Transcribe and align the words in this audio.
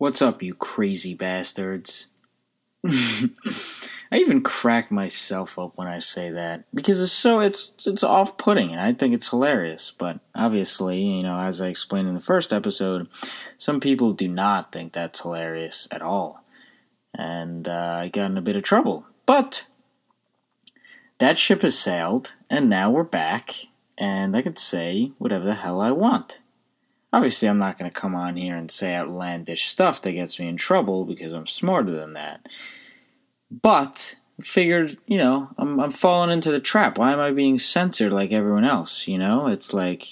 What's 0.00 0.22
up, 0.22 0.42
you 0.42 0.54
crazy 0.54 1.12
bastards? 1.12 2.06
I 2.86 3.28
even 4.12 4.42
crack 4.42 4.90
myself 4.90 5.58
up 5.58 5.76
when 5.76 5.88
I 5.88 5.98
say 5.98 6.30
that 6.30 6.64
because 6.74 7.00
it's 7.00 7.12
so 7.12 7.40
it's 7.40 7.74
it's 7.84 8.02
off-putting 8.02 8.72
and 8.72 8.80
I 8.80 8.94
think 8.94 9.12
it's 9.12 9.28
hilarious. 9.28 9.92
But 9.98 10.20
obviously, 10.34 11.02
you 11.02 11.22
know, 11.22 11.38
as 11.38 11.60
I 11.60 11.66
explained 11.66 12.08
in 12.08 12.14
the 12.14 12.22
first 12.22 12.50
episode, 12.50 13.10
some 13.58 13.78
people 13.78 14.12
do 14.12 14.26
not 14.26 14.72
think 14.72 14.94
that's 14.94 15.20
hilarious 15.20 15.86
at 15.90 16.00
all, 16.00 16.42
and 17.12 17.68
uh, 17.68 17.98
I 18.00 18.08
got 18.08 18.30
in 18.30 18.38
a 18.38 18.40
bit 18.40 18.56
of 18.56 18.62
trouble. 18.62 19.04
But 19.26 19.66
that 21.18 21.36
ship 21.36 21.60
has 21.60 21.78
sailed, 21.78 22.32
and 22.48 22.70
now 22.70 22.90
we're 22.90 23.02
back, 23.02 23.66
and 23.98 24.34
I 24.34 24.40
can 24.40 24.56
say 24.56 25.12
whatever 25.18 25.44
the 25.44 25.56
hell 25.56 25.78
I 25.78 25.90
want. 25.90 26.38
Obviously, 27.12 27.48
I'm 27.48 27.58
not 27.58 27.78
going 27.78 27.90
to 27.90 28.00
come 28.00 28.14
on 28.14 28.36
here 28.36 28.56
and 28.56 28.70
say 28.70 28.94
outlandish 28.94 29.68
stuff 29.68 30.00
that 30.02 30.12
gets 30.12 30.38
me 30.38 30.46
in 30.46 30.56
trouble 30.56 31.04
because 31.04 31.32
I'm 31.32 31.46
smarter 31.46 31.90
than 31.90 32.12
that. 32.12 32.46
But 33.50 34.14
figured, 34.44 34.96
you 35.06 35.18
know, 35.18 35.48
I'm 35.58 35.80
I'm 35.80 35.90
falling 35.90 36.30
into 36.30 36.52
the 36.52 36.60
trap. 36.60 36.98
Why 36.98 37.12
am 37.12 37.20
I 37.20 37.32
being 37.32 37.58
censored 37.58 38.12
like 38.12 38.32
everyone 38.32 38.64
else? 38.64 39.08
You 39.08 39.18
know, 39.18 39.48
it's 39.48 39.72
like 39.72 40.06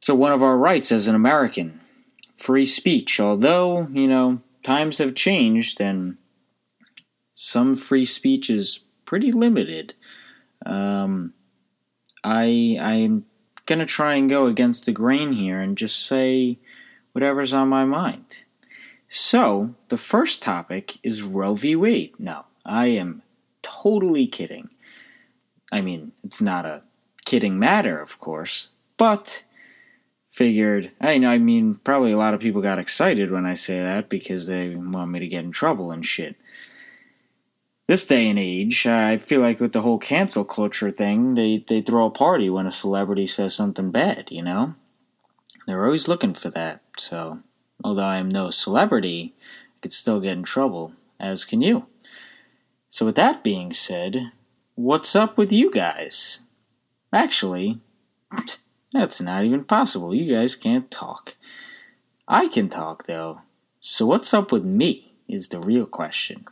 so 0.00 0.14
one 0.14 0.32
of 0.32 0.42
our 0.42 0.56
rights 0.56 0.92
as 0.92 1.08
an 1.08 1.14
American, 1.14 1.80
free 2.36 2.66
speech. 2.66 3.18
Although 3.18 3.88
you 3.92 4.06
know 4.06 4.40
times 4.62 4.98
have 4.98 5.14
changed 5.14 5.80
and 5.80 6.18
some 7.34 7.76
free 7.76 8.04
speech 8.04 8.50
is 8.50 8.80
pretty 9.04 9.32
limited. 9.32 9.94
Um, 10.64 11.32
I 12.24 12.76
I'm 12.80 13.24
going 13.66 13.78
to 13.80 13.86
try 13.86 14.14
and 14.14 14.30
go 14.30 14.46
against 14.46 14.86
the 14.86 14.92
grain 14.92 15.32
here 15.32 15.60
and 15.60 15.76
just 15.76 16.06
say 16.06 16.58
whatever's 17.12 17.52
on 17.52 17.68
my 17.68 17.84
mind. 17.84 18.38
So, 19.08 19.74
the 19.88 19.98
first 19.98 20.42
topic 20.42 20.98
is 21.02 21.22
Roe 21.22 21.54
v. 21.54 21.76
Wade. 21.76 22.14
No, 22.18 22.44
I 22.64 22.86
am 22.86 23.22
totally 23.62 24.26
kidding. 24.26 24.70
I 25.70 25.80
mean, 25.80 26.12
it's 26.24 26.40
not 26.40 26.66
a 26.66 26.82
kidding 27.24 27.58
matter, 27.58 28.00
of 28.00 28.18
course, 28.20 28.70
but 28.96 29.44
figured, 30.30 30.90
I 31.00 31.18
know, 31.18 31.30
I 31.30 31.38
mean, 31.38 31.76
probably 31.76 32.12
a 32.12 32.16
lot 32.16 32.34
of 32.34 32.40
people 32.40 32.62
got 32.62 32.78
excited 32.78 33.30
when 33.30 33.46
I 33.46 33.54
say 33.54 33.80
that 33.80 34.08
because 34.08 34.46
they 34.46 34.74
want 34.74 35.10
me 35.10 35.20
to 35.20 35.28
get 35.28 35.44
in 35.44 35.50
trouble 35.50 35.90
and 35.90 36.04
shit 36.04 36.36
this 37.86 38.04
day 38.04 38.28
and 38.28 38.38
age, 38.38 38.86
I 38.86 39.16
feel 39.16 39.40
like 39.40 39.60
with 39.60 39.72
the 39.72 39.82
whole 39.82 39.98
cancel 39.98 40.44
culture 40.44 40.90
thing, 40.90 41.34
they, 41.34 41.64
they 41.66 41.80
throw 41.80 42.06
a 42.06 42.10
party 42.10 42.50
when 42.50 42.66
a 42.66 42.72
celebrity 42.72 43.26
says 43.26 43.54
something 43.54 43.90
bad, 43.90 44.30
you 44.32 44.42
know? 44.42 44.74
They're 45.66 45.84
always 45.84 46.08
looking 46.08 46.34
for 46.34 46.50
that. 46.50 46.82
So, 46.98 47.40
although 47.84 48.02
I 48.02 48.18
am 48.18 48.28
no 48.28 48.50
celebrity, 48.50 49.34
I 49.40 49.76
could 49.82 49.92
still 49.92 50.20
get 50.20 50.32
in 50.32 50.42
trouble, 50.42 50.94
as 51.20 51.44
can 51.44 51.62
you. 51.62 51.86
So, 52.90 53.06
with 53.06 53.16
that 53.16 53.44
being 53.44 53.72
said, 53.72 54.32
what's 54.74 55.14
up 55.14 55.38
with 55.38 55.52
you 55.52 55.70
guys? 55.70 56.40
Actually, 57.12 57.80
that's 58.92 59.20
not 59.20 59.44
even 59.44 59.64
possible. 59.64 60.14
You 60.14 60.34
guys 60.36 60.56
can't 60.56 60.90
talk. 60.90 61.36
I 62.26 62.48
can 62.48 62.68
talk, 62.68 63.06
though. 63.06 63.42
So, 63.80 64.06
what's 64.06 64.34
up 64.34 64.50
with 64.50 64.64
me 64.64 65.12
is 65.28 65.48
the 65.48 65.60
real 65.60 65.86
question. 65.86 66.46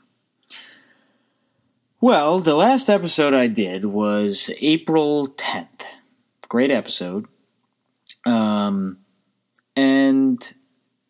Well, 2.05 2.39
the 2.39 2.55
last 2.55 2.91
episode 2.91 3.33
I 3.33 3.47
did 3.47 3.87
was 3.87 4.51
April 4.61 5.27
10th. 5.27 5.85
Great 6.51 6.71
episode. 6.71 7.25
Um, 8.27 8.99
and 9.75 10.53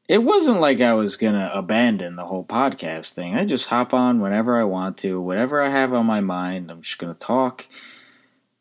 it 0.09 0.19
wasn't 0.19 0.61
like 0.61 0.81
I 0.81 0.93
was 0.93 1.17
going 1.17 1.35
to 1.35 1.53
abandon 1.53 2.15
the 2.15 2.27
whole 2.27 2.45
podcast 2.45 3.11
thing. 3.11 3.35
I 3.35 3.45
just 3.45 3.67
hop 3.67 3.93
on 3.93 4.21
whenever 4.21 4.57
I 4.57 4.63
want 4.63 4.97
to, 4.99 5.21
whatever 5.21 5.61
I 5.61 5.69
have 5.69 5.93
on 5.93 6.07
my 6.07 6.21
mind, 6.21 6.71
I'm 6.71 6.83
just 6.83 6.99
going 6.99 7.13
to 7.13 7.19
talk. 7.19 7.67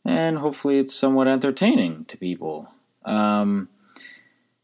And 0.03 0.39
hopefully 0.39 0.79
it's 0.79 0.95
somewhat 0.95 1.27
entertaining 1.27 2.05
to 2.05 2.17
people. 2.17 2.67
Um, 3.05 3.69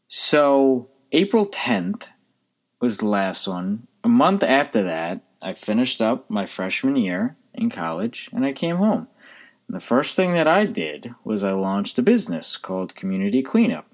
so, 0.08 0.88
April 1.12 1.46
10th 1.46 2.06
was 2.80 2.98
the 2.98 3.06
last 3.06 3.46
one. 3.46 3.86
A 4.02 4.08
month 4.08 4.42
after 4.42 4.82
that, 4.82 5.22
I 5.40 5.54
finished 5.54 6.02
up 6.02 6.28
my 6.28 6.46
freshman 6.46 6.96
year 6.96 7.36
in 7.60 7.70
college, 7.70 8.30
and 8.32 8.44
I 8.44 8.52
came 8.52 8.76
home. 8.76 9.06
And 9.68 9.76
the 9.76 9.80
first 9.80 10.16
thing 10.16 10.32
that 10.32 10.48
I 10.48 10.66
did 10.66 11.14
was 11.22 11.44
I 11.44 11.52
launched 11.52 11.98
a 11.98 12.02
business 12.02 12.56
called 12.56 12.96
Community 12.96 13.42
Cleanup. 13.42 13.86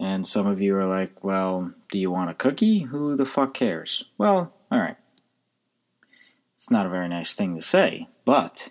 And 0.00 0.26
some 0.26 0.46
of 0.46 0.60
you 0.60 0.76
are 0.76 0.86
like, 0.86 1.22
well, 1.22 1.72
do 1.90 1.98
you 1.98 2.10
want 2.10 2.30
a 2.30 2.34
cookie? 2.34 2.80
Who 2.80 3.16
the 3.16 3.26
fuck 3.26 3.54
cares? 3.54 4.04
Well, 4.18 4.52
alright. 4.72 4.96
It's 6.54 6.70
not 6.70 6.86
a 6.86 6.90
very 6.90 7.08
nice 7.08 7.34
thing 7.34 7.54
to 7.54 7.62
say, 7.62 8.08
but 8.24 8.70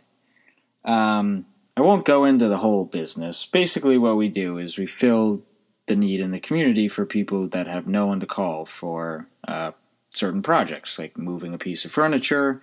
um, 0.84 1.46
I 1.78 1.82
won't 1.82 2.06
go 2.06 2.26
into 2.26 2.48
the 2.48 2.58
whole 2.58 2.86
business. 2.86 3.46
Basically, 3.46 3.98
what 3.98 4.18
we 4.18 4.28
do 4.28 4.58
is 4.58 4.78
we 4.78 4.86
fill 4.86 5.44
the 5.88 5.96
need 5.96 6.20
in 6.20 6.32
the 6.32 6.40
community 6.40 6.88
for 6.88 7.06
people 7.06 7.48
that 7.50 7.68
have 7.68 7.88
no 7.88 8.08
one 8.08 8.20
to 8.20 8.26
call 8.26 8.66
for 8.66 9.28
uh, 9.48 9.72
certain 10.14 10.42
projects, 10.42 10.98
like 10.98 11.18
moving 11.18 11.54
a 11.54 11.60
piece 11.60 11.86
of 11.86 11.92
furniture, 11.92 12.62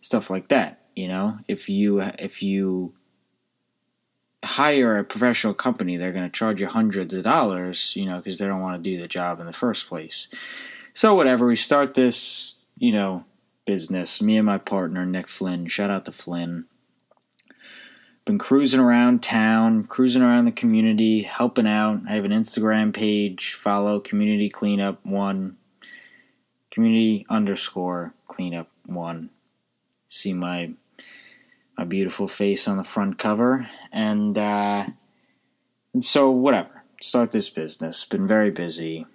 stuff 0.00 0.30
like 0.30 0.48
that. 0.48 0.80
You 0.94 1.08
know, 1.08 1.38
if 1.48 1.68
you 1.68 2.00
if 2.00 2.42
you 2.42 2.94
hire 4.44 4.98
a 4.98 5.04
professional 5.04 5.54
company, 5.54 5.96
they're 5.96 6.12
going 6.12 6.24
to 6.24 6.36
charge 6.36 6.60
you 6.60 6.66
hundreds 6.66 7.14
of 7.14 7.22
dollars, 7.22 7.94
you 7.94 8.06
know, 8.06 8.18
because 8.18 8.38
they 8.38 8.46
don't 8.46 8.60
want 8.60 8.82
to 8.82 8.90
do 8.90 9.00
the 9.00 9.08
job 9.08 9.38
in 9.40 9.46
the 9.46 9.52
first 9.52 9.88
place. 9.88 10.28
So 10.94 11.14
whatever, 11.14 11.46
we 11.46 11.56
start 11.56 11.94
this, 11.94 12.54
you 12.76 12.92
know, 12.92 13.24
business. 13.66 14.20
Me 14.20 14.36
and 14.36 14.46
my 14.46 14.58
partner 14.58 15.04
Nick 15.04 15.28
Flynn. 15.28 15.66
Shout 15.66 15.90
out 15.90 16.06
to 16.06 16.12
Flynn. 16.12 16.64
Been 18.24 18.38
cruising 18.38 18.80
around 18.80 19.22
town, 19.22 19.84
cruising 19.84 20.22
around 20.22 20.44
the 20.44 20.52
community, 20.52 21.22
helping 21.22 21.66
out. 21.66 22.02
I 22.08 22.14
have 22.14 22.24
an 22.24 22.32
Instagram 22.32 22.92
page. 22.92 23.54
Follow 23.54 24.00
Community 24.00 24.50
Cleanup 24.50 25.04
One 25.04 25.56
community 26.70 27.26
underscore 27.28 28.14
cleanup 28.28 28.68
one. 28.86 29.30
See 30.10 30.32
my 30.32 30.72
my 31.78 31.84
beautiful 31.84 32.26
face 32.26 32.66
on 32.66 32.76
the 32.76 32.84
front 32.84 33.16
cover, 33.16 33.68
and 33.92 34.36
uh, 34.36 34.86
and 35.94 36.04
so 36.04 36.30
whatever. 36.30 36.82
Start 37.00 37.30
this 37.30 37.48
business. 37.48 38.04
Been 38.04 38.26
very 38.26 38.50
busy. 38.50 39.06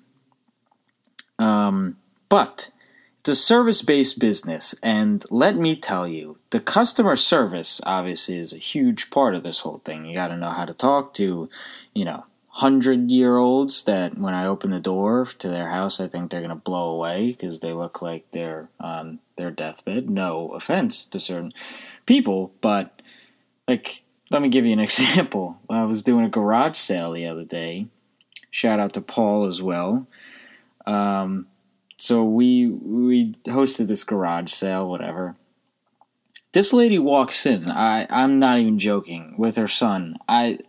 Um, 1.38 1.98
but 2.30 2.72
it's 3.20 3.30
a 3.30 3.36
service 3.36 3.82
based 3.82 4.20
business, 4.20 4.74
and 4.82 5.26
let 5.30 5.58
me 5.58 5.76
tell 5.76 6.08
you, 6.08 6.38
the 6.52 6.62
customer 6.62 7.18
service 7.18 7.82
obviously 7.86 8.38
is 8.38 8.54
a 8.54 8.58
huge 8.58 9.10
part 9.10 9.36
of 9.36 9.44
this 9.44 9.60
whole 9.60 9.82
thing. 9.84 10.06
You 10.06 10.16
got 10.16 10.30
to 10.30 10.38
know 10.38 10.52
how 10.52 10.64
to 10.64 10.74
talk 10.74 11.14
to, 11.16 11.50
you 11.94 12.06
know, 12.06 12.24
hundred 12.56 13.12
year 13.12 13.36
olds 13.36 13.84
that 13.84 14.18
when 14.18 14.34
I 14.34 14.46
open 14.46 14.72
the 14.72 14.80
door 14.80 15.26
to 15.40 15.50
their 15.50 15.72
house, 15.72 16.00
I 16.00 16.08
think 16.08 16.32
they're 16.32 16.42
gonna 16.42 16.56
blow 16.56 16.92
away 16.92 17.32
because 17.32 17.60
they 17.60 17.74
look 17.74 18.02
like 18.02 18.32
they're 18.32 18.70
on 18.80 19.20
their 19.36 19.52
deathbed. 19.52 20.10
No 20.10 20.52
offense 20.52 21.04
to 21.06 21.20
certain 21.20 21.52
people, 22.06 22.54
but 22.62 23.02
like, 23.68 24.04
let 24.32 24.42
me 24.42 24.48
give 24.48 24.66
you 24.66 24.72
an 24.72 24.80
example. 24.90 25.60
I 25.70 25.84
was 25.84 26.02
doing 26.02 26.24
a 26.24 26.30
garage 26.30 26.78
sale 26.78 27.12
the 27.12 27.28
other 27.28 27.44
day. 27.44 27.88
Shout 28.52 28.80
out 28.80 28.94
to 28.94 29.02
Paul 29.02 29.48
as 29.48 29.62
well. 29.62 30.08
Um, 30.86 31.48
so 31.98 32.24
we 32.24 32.68
we 32.68 33.34
hosted 33.48 33.90
this 33.90 34.06
garage 34.06 34.54
sale, 34.54 34.90
whatever. 34.90 35.36
This 36.54 36.72
lady 36.72 37.00
walks 37.00 37.46
in. 37.46 37.70
I 37.70 38.08
I'm 38.10 38.40
not 38.40 38.60
even 38.60 38.80
joking 38.80 39.36
with 39.38 39.58
her 39.58 39.68
son. 39.68 40.16
I 40.30 40.60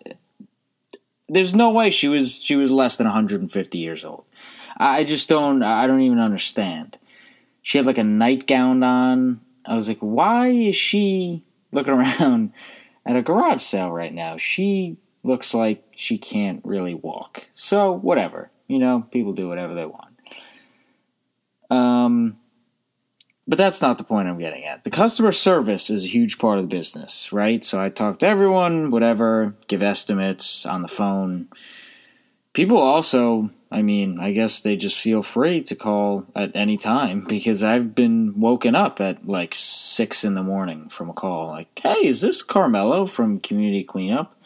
there's 1.28 1.54
no 1.54 1.70
way 1.70 1.90
she 1.90 2.08
was 2.08 2.40
she 2.40 2.56
was 2.56 2.70
less 2.70 2.96
than 2.96 3.06
150 3.06 3.78
years 3.78 4.04
old. 4.04 4.24
I 4.76 5.04
just 5.04 5.28
don't 5.28 5.62
I 5.62 5.86
don't 5.86 6.02
even 6.02 6.18
understand. 6.18 6.98
She 7.62 7.78
had 7.78 7.86
like 7.86 7.98
a 7.98 8.04
nightgown 8.04 8.82
on. 8.82 9.40
I 9.64 9.74
was 9.74 9.88
like, 9.88 9.98
why 9.98 10.48
is 10.48 10.76
she 10.76 11.42
looking 11.72 11.94
around 12.20 12.52
at 13.04 13.16
a 13.16 13.22
garage 13.22 13.62
sale 13.62 13.90
right 13.90 14.12
now? 14.12 14.36
She 14.36 14.98
looks 15.24 15.52
like 15.52 15.82
she 15.92 16.18
can't 16.18 16.60
really 16.64 16.94
walk. 16.94 17.46
So 17.54 17.92
whatever, 17.92 18.50
you 18.68 18.78
know, 18.78 19.06
people 19.10 19.32
do 19.32 19.48
whatever 19.48 19.74
they 19.74 19.86
want. 19.86 20.14
Um, 21.68 22.36
but 23.48 23.58
that's 23.58 23.80
not 23.80 23.98
the 23.98 24.04
point 24.04 24.28
I'm 24.28 24.38
getting 24.38 24.64
at. 24.64 24.84
The 24.84 24.90
customer 24.90 25.32
service 25.32 25.88
is 25.88 26.04
a 26.04 26.08
huge 26.08 26.38
part 26.38 26.58
of 26.58 26.64
the 26.64 26.76
business, 26.76 27.32
right? 27.32 27.62
So 27.62 27.80
I 27.80 27.88
talk 27.88 28.18
to 28.18 28.26
everyone, 28.26 28.90
whatever, 28.90 29.54
give 29.68 29.82
estimates 29.82 30.66
on 30.66 30.82
the 30.82 30.88
phone. 30.88 31.48
People 32.52 32.78
also, 32.78 33.50
I 33.70 33.82
mean, 33.82 34.18
I 34.18 34.32
guess 34.32 34.60
they 34.60 34.76
just 34.76 34.98
feel 34.98 35.22
free 35.22 35.62
to 35.62 35.76
call 35.76 36.26
at 36.34 36.56
any 36.56 36.76
time 36.76 37.24
because 37.28 37.62
I've 37.62 37.94
been 37.94 38.40
woken 38.40 38.74
up 38.74 39.00
at 39.00 39.28
like 39.28 39.54
six 39.56 40.24
in 40.24 40.34
the 40.34 40.42
morning 40.42 40.88
from 40.88 41.08
a 41.08 41.14
call. 41.14 41.48
Like, 41.48 41.78
hey, 41.80 42.06
is 42.06 42.20
this 42.20 42.42
Carmelo 42.42 43.06
from 43.06 43.38
Community 43.38 43.84
Cleanup? 43.84 44.36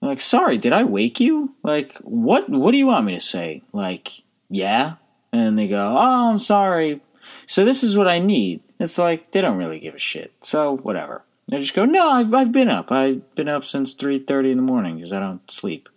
I'm 0.00 0.08
like, 0.08 0.20
sorry, 0.20 0.56
did 0.58 0.72
I 0.72 0.84
wake 0.84 1.20
you? 1.20 1.54
Like, 1.62 1.96
what? 2.02 2.48
What 2.48 2.72
do 2.72 2.78
you 2.78 2.86
want 2.86 3.06
me 3.06 3.14
to 3.14 3.20
say? 3.20 3.62
Like, 3.72 4.22
yeah. 4.50 4.96
And 5.32 5.58
they 5.58 5.66
go, 5.66 5.96
oh, 5.96 6.30
I'm 6.30 6.38
sorry. 6.38 7.00
So 7.46 7.64
this 7.64 7.82
is 7.82 7.96
what 7.96 8.08
I 8.08 8.18
need. 8.18 8.62
It's 8.78 8.98
like 8.98 9.30
they 9.32 9.40
don't 9.40 9.56
really 9.56 9.78
give 9.78 9.94
a 9.94 9.98
shit. 9.98 10.32
So 10.40 10.76
whatever. 10.78 11.22
They 11.48 11.60
just 11.60 11.74
go, 11.74 11.84
no, 11.84 12.10
I've, 12.10 12.32
I've 12.32 12.52
been 12.52 12.68
up. 12.68 12.90
I've 12.90 13.34
been 13.34 13.48
up 13.48 13.64
since 13.64 13.94
3.30 13.94 14.52
in 14.52 14.56
the 14.56 14.62
morning 14.62 14.96
because 14.96 15.12
I 15.12 15.20
don't 15.20 15.48
sleep. 15.50 15.88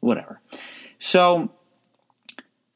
Whatever. 0.00 0.40
So 0.98 1.50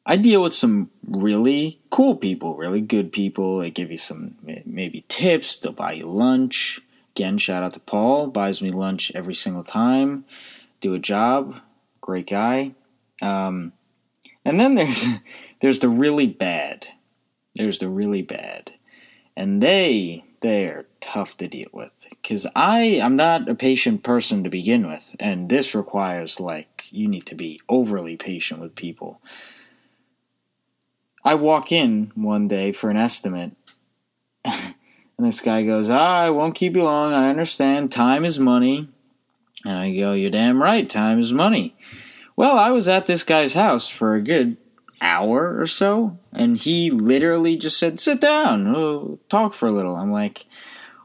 I 0.07 0.17
deal 0.17 0.43
with 0.43 0.55
some 0.55 0.91
really 1.07 1.81
cool 1.91 2.17
people, 2.17 2.57
really 2.57 2.81
good 2.81 3.13
people. 3.13 3.59
They 3.59 3.71
give 3.71 3.91
you 3.91 3.99
some 3.99 4.37
maybe 4.65 5.05
tips. 5.09 5.59
They'll 5.59 5.73
buy 5.73 5.93
you 5.93 6.11
lunch. 6.11 6.81
Again, 7.15 7.39
shout 7.39 7.63
out 7.63 7.75
to 7.75 7.81
Paul. 7.81 8.29
Buys 8.29 8.63
me 8.63 8.71
lunch 8.71 9.13
every 9.15 9.35
single 9.35 9.65
time. 9.65 10.25
Do 10.81 10.95
a 10.95 10.99
job. 10.99 11.61
Great 12.01 12.29
guy. 12.29 12.73
Um, 13.21 13.73
and 14.45 14.59
then 14.59 14.75
there's 14.75 15.07
there's 15.61 15.81
the 15.81 15.89
really 15.89 16.27
bad. 16.27 16.89
There's 17.55 17.79
the 17.79 17.89
really 17.89 18.23
bad, 18.23 18.73
and 19.37 19.63
they 19.63 20.25
they 20.41 20.65
are 20.67 20.87
tough 21.01 21.37
to 21.39 21.49
deal 21.49 21.69
with 21.73 21.91
because 22.09 22.47
I 22.55 23.01
I'm 23.03 23.17
not 23.17 23.49
a 23.49 23.55
patient 23.55 24.03
person 24.03 24.45
to 24.45 24.51
begin 24.51 24.87
with, 24.87 25.15
and 25.19 25.49
this 25.49 25.75
requires 25.75 26.41
like 26.41 26.87
you 26.91 27.09
need 27.09 27.27
to 27.27 27.35
be 27.35 27.61
overly 27.69 28.17
patient 28.17 28.61
with 28.61 28.75
people. 28.75 29.21
I 31.25 31.35
walk 31.35 31.71
in 31.71 32.13
one 32.15 32.49
day 32.49 32.73
for 32.73 32.89
an 32.89 32.97
estimate, 32.97 33.53
and 34.45 34.75
this 35.19 35.41
guy 35.41 35.63
goes, 35.65 35.91
ah, 35.91 36.21
I 36.21 36.31
won't 36.31 36.55
keep 36.55 36.77
you 36.77 36.85
long. 36.85 37.13
I 37.13 37.29
understand. 37.29 37.93
Time 37.93 38.25
is 38.25 38.39
money. 38.39 38.89
And 39.65 39.75
I 39.75 39.95
go, 39.95 40.13
You're 40.13 40.31
damn 40.31 40.63
right. 40.63 40.89
Time 40.89 41.19
is 41.19 41.33
money. 41.33 41.77
Well, 42.37 42.57
I 42.57 42.71
was 42.71 42.89
at 42.89 43.07
this 43.07 43.25
guy's 43.25 43.55
house 43.55 43.89
for 43.89 44.15
a 44.15 44.23
good 44.23 44.57
hour 45.01 45.59
or 45.61 45.67
so, 45.67 46.19
and 46.33 46.57
he 46.57 46.91
literally 46.91 47.57
just 47.57 47.79
said, 47.79 48.01
Sit 48.01 48.21
down, 48.21 48.73
we'll 48.73 49.19
talk 49.29 49.53
for 49.53 49.67
a 49.67 49.73
little. 49.73 49.97
I'm 49.97 50.13
like, 50.13 50.47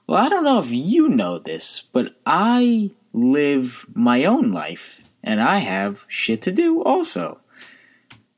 Well, 0.08 0.24
I 0.24 0.30
don't 0.30 0.44
know 0.44 0.60
if 0.60 0.72
you 0.72 1.10
know 1.10 1.40
this, 1.40 1.84
but 1.92 2.16
I 2.26 2.92
live 3.14 3.86
my 3.94 4.26
own 4.26 4.52
life, 4.52 5.02
and 5.24 5.42
I 5.42 5.60
have 5.60 6.06
shit 6.08 6.42
to 6.44 6.52
do 6.52 6.84
also. 6.84 7.40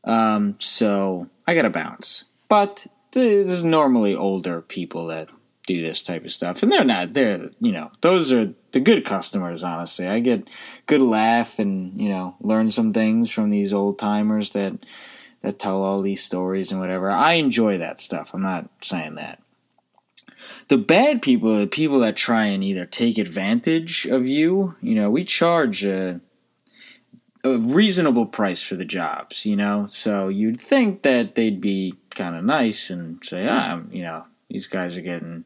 Um, 0.04 0.56
so 0.60 1.28
I 1.46 1.56
gotta 1.56 1.70
bounce. 1.70 2.26
But 2.48 2.88
there's 3.12 3.64
normally 3.64 4.16
older 4.16 4.62
people 4.62 5.08
that 5.08 5.30
do 5.68 5.84
this 5.86 6.02
type 6.02 6.24
of 6.26 6.32
stuff, 6.32 6.64
and 6.64 6.72
they're 6.72 6.84
not. 6.84 7.14
They're 7.14 7.50
you 7.60 7.72
know 7.72 7.92
those 8.02 8.32
are 8.32 8.54
the 8.72 8.80
good 8.80 9.06
customers. 9.06 9.64
Honestly, 9.64 10.08
I 10.08 10.20
get 10.20 10.50
good 10.88 11.02
laugh 11.02 11.60
and 11.60 12.02
you 12.02 12.10
know 12.10 12.36
learn 12.42 12.72
some 12.72 12.94
things 12.94 13.30
from 13.30 13.50
these 13.50 13.74
old 13.74 14.00
timers 14.00 14.52
that 14.52 14.74
that 15.48 15.60
tell 15.60 15.82
all 15.82 16.02
these 16.02 16.24
stories 16.24 16.72
and 16.72 16.80
whatever. 16.80 17.10
I 17.10 17.34
enjoy 17.34 17.78
that 17.78 18.02
stuff. 18.02 18.32
I'm 18.34 18.42
not 18.42 18.70
saying 18.84 19.16
that. 19.16 19.42
The 20.68 20.78
bad 20.78 21.22
people, 21.22 21.58
the 21.58 21.68
people 21.68 22.00
that 22.02 22.18
try 22.18 22.46
and 22.46 22.64
either 22.64 22.86
take 22.86 23.18
advantage 23.18 24.06
of 24.06 24.28
you, 24.28 24.76
you 24.82 24.96
know, 24.96 25.10
we 25.10 25.24
charge 25.24 25.86
a, 25.86 26.20
a 27.44 27.58
reasonable 27.58 28.26
price 28.26 28.62
for 28.62 28.76
the 28.76 28.86
jobs, 28.86 29.46
you 29.46 29.56
know. 29.56 29.86
So 29.88 30.28
you'd 30.28 30.60
think 30.60 31.04
that 31.04 31.36
they'd 31.36 31.62
be 31.62 31.96
kind 32.10 32.36
of 32.36 32.44
nice 32.44 32.90
and 32.90 33.24
say, 33.24 33.48
ah, 33.48 33.82
you 33.90 34.04
know, 34.04 34.26
these 34.50 34.68
guys 34.68 34.98
are 34.98 35.02
getting 35.02 35.46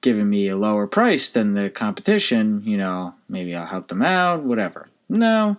giving 0.00 0.28
me 0.28 0.48
a 0.48 0.56
lower 0.56 0.86
price 0.86 1.28
than 1.30 1.54
the 1.54 1.70
competition, 1.70 2.62
you 2.64 2.76
know, 2.76 3.14
maybe 3.28 3.54
I'll 3.54 3.66
help 3.66 3.88
them 3.88 4.02
out, 4.02 4.42
whatever. 4.44 4.88
No. 5.08 5.56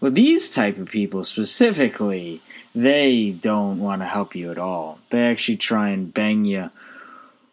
Well, 0.00 0.10
these 0.10 0.50
type 0.50 0.78
of 0.78 0.88
people 0.88 1.24
specifically, 1.24 2.40
they 2.82 3.30
don't 3.32 3.80
want 3.80 4.02
to 4.02 4.06
help 4.06 4.36
you 4.36 4.52
at 4.52 4.58
all. 4.58 5.00
They 5.10 5.26
actually 5.26 5.56
try 5.56 5.88
and 5.88 6.14
bang 6.14 6.44
you 6.44 6.70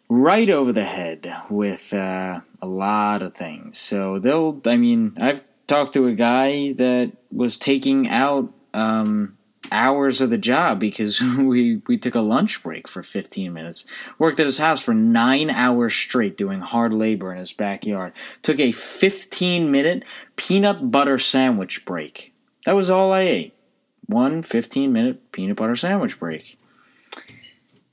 right 0.08 0.48
over 0.48 0.72
the 0.72 0.84
head 0.84 1.34
with 1.50 1.92
uh, 1.92 2.40
a 2.62 2.66
lot 2.66 3.22
of 3.22 3.34
things. 3.34 3.78
So 3.78 4.20
they'll, 4.20 4.60
I 4.64 4.76
mean, 4.76 5.14
I've 5.20 5.42
talked 5.66 5.94
to 5.94 6.06
a 6.06 6.12
guy 6.12 6.72
that 6.74 7.10
was 7.32 7.58
taking 7.58 8.08
out 8.08 8.52
um, 8.72 9.36
hours 9.72 10.20
of 10.20 10.30
the 10.30 10.38
job 10.38 10.78
because 10.78 11.20
we 11.38 11.82
we 11.88 11.98
took 11.98 12.14
a 12.14 12.20
lunch 12.20 12.62
break 12.62 12.86
for 12.86 13.02
15 13.02 13.52
minutes. 13.52 13.84
Worked 14.20 14.38
at 14.38 14.46
his 14.46 14.58
house 14.58 14.80
for 14.80 14.94
9 14.94 15.50
hours 15.50 15.92
straight 15.92 16.36
doing 16.36 16.60
hard 16.60 16.92
labor 16.92 17.32
in 17.32 17.38
his 17.38 17.52
backyard. 17.52 18.12
Took 18.42 18.60
a 18.60 18.70
15 18.70 19.72
minute 19.72 20.04
peanut 20.36 20.92
butter 20.92 21.18
sandwich 21.18 21.84
break. 21.84 22.32
That 22.64 22.76
was 22.76 22.90
all 22.90 23.12
I 23.12 23.22
ate. 23.22 23.55
One 24.06 24.42
15 24.42 24.92
minute 24.92 25.32
peanut 25.32 25.56
butter 25.56 25.76
sandwich 25.76 26.18
break. 26.18 26.58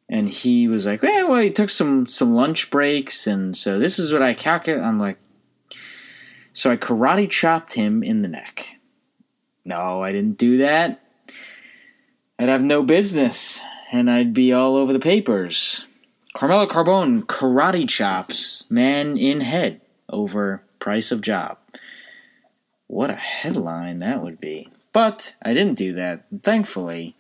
And 0.10 0.30
he 0.30 0.68
was 0.68 0.86
like, 0.86 1.02
"Yeah, 1.02 1.24
well, 1.24 1.42
he 1.42 1.50
took 1.50 1.70
some 1.70 2.08
some 2.08 2.34
lunch 2.36 2.70
breaks, 2.70 3.26
and 3.26 3.58
so 3.58 3.80
this 3.80 3.98
is 3.98 4.14
what 4.14 4.22
I 4.22 4.34
calculate." 4.34 4.84
I'm 4.84 5.00
like, 5.00 5.18
so 6.54 6.70
I 6.70 6.78
karate 6.78 7.30
chopped 7.30 7.74
him 7.74 8.04
in 8.04 8.22
the 8.22 8.28
neck. 8.28 8.78
No, 9.66 10.04
I 10.04 10.12
didn't 10.12 10.38
do 10.38 10.58
that. 10.58 11.02
I'd 12.38 12.50
have 12.50 12.62
no 12.62 12.84
business, 12.84 13.60
and 13.92 14.10
I'd 14.10 14.34
be 14.34 14.54
all 14.54 14.76
over 14.76 14.94
the 14.94 15.00
papers. 15.00 15.88
Carmelo 16.34 16.68
Carbone 16.68 17.24
karate 17.24 17.88
chops 17.88 18.66
man 18.70 19.18
in 19.18 19.42
head 19.42 19.82
over 20.10 20.64
price 20.80 21.12
of 21.12 21.22
job. 21.22 21.58
What 22.88 23.10
a 23.10 23.16
headline 23.16 24.00
that 24.00 24.22
would 24.22 24.40
be. 24.40 24.70
But 24.94 25.36
I 25.42 25.54
didn't 25.54 25.78
do 25.78 25.94
that. 25.94 26.26
Thankfully, 26.44 27.18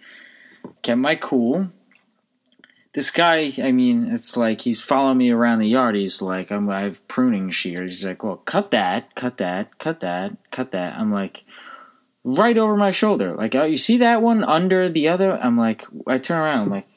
kept 0.81 0.99
my 0.99 1.15
cool. 1.15 1.69
This 2.93 3.09
guy, 3.09 3.51
I 3.57 3.71
mean, 3.71 4.11
it's 4.11 4.37
like 4.37 4.61
he's 4.61 4.79
following 4.79 5.17
me 5.17 5.31
around 5.31 5.59
the 5.59 5.67
yard. 5.67 5.95
He's 5.95 6.21
like, 6.21 6.51
I'm, 6.51 6.69
I 6.69 6.81
have 6.81 7.07
pruning 7.07 7.49
shears. 7.49 7.97
He's 7.97 8.05
like, 8.05 8.23
well, 8.23 8.37
cut 8.37 8.69
that, 8.69 9.15
cut 9.15 9.37
that, 9.37 9.79
cut 9.79 9.99
that, 10.01 10.37
cut 10.51 10.71
that. 10.71 10.99
I'm 10.99 11.11
like, 11.11 11.43
right 12.23 12.55
over 12.55 12.77
my 12.77 12.91
shoulder. 12.91 13.35
Like, 13.35 13.55
oh, 13.55 13.63
you 13.63 13.77
see 13.77 13.97
that 13.97 14.21
one 14.21 14.43
under 14.43 14.89
the 14.89 15.09
other? 15.09 15.33
I'm 15.33 15.57
like, 15.57 15.85
I 16.05 16.19
turn 16.19 16.37
around. 16.37 16.59
I'm 16.59 16.69
like, 16.69 16.87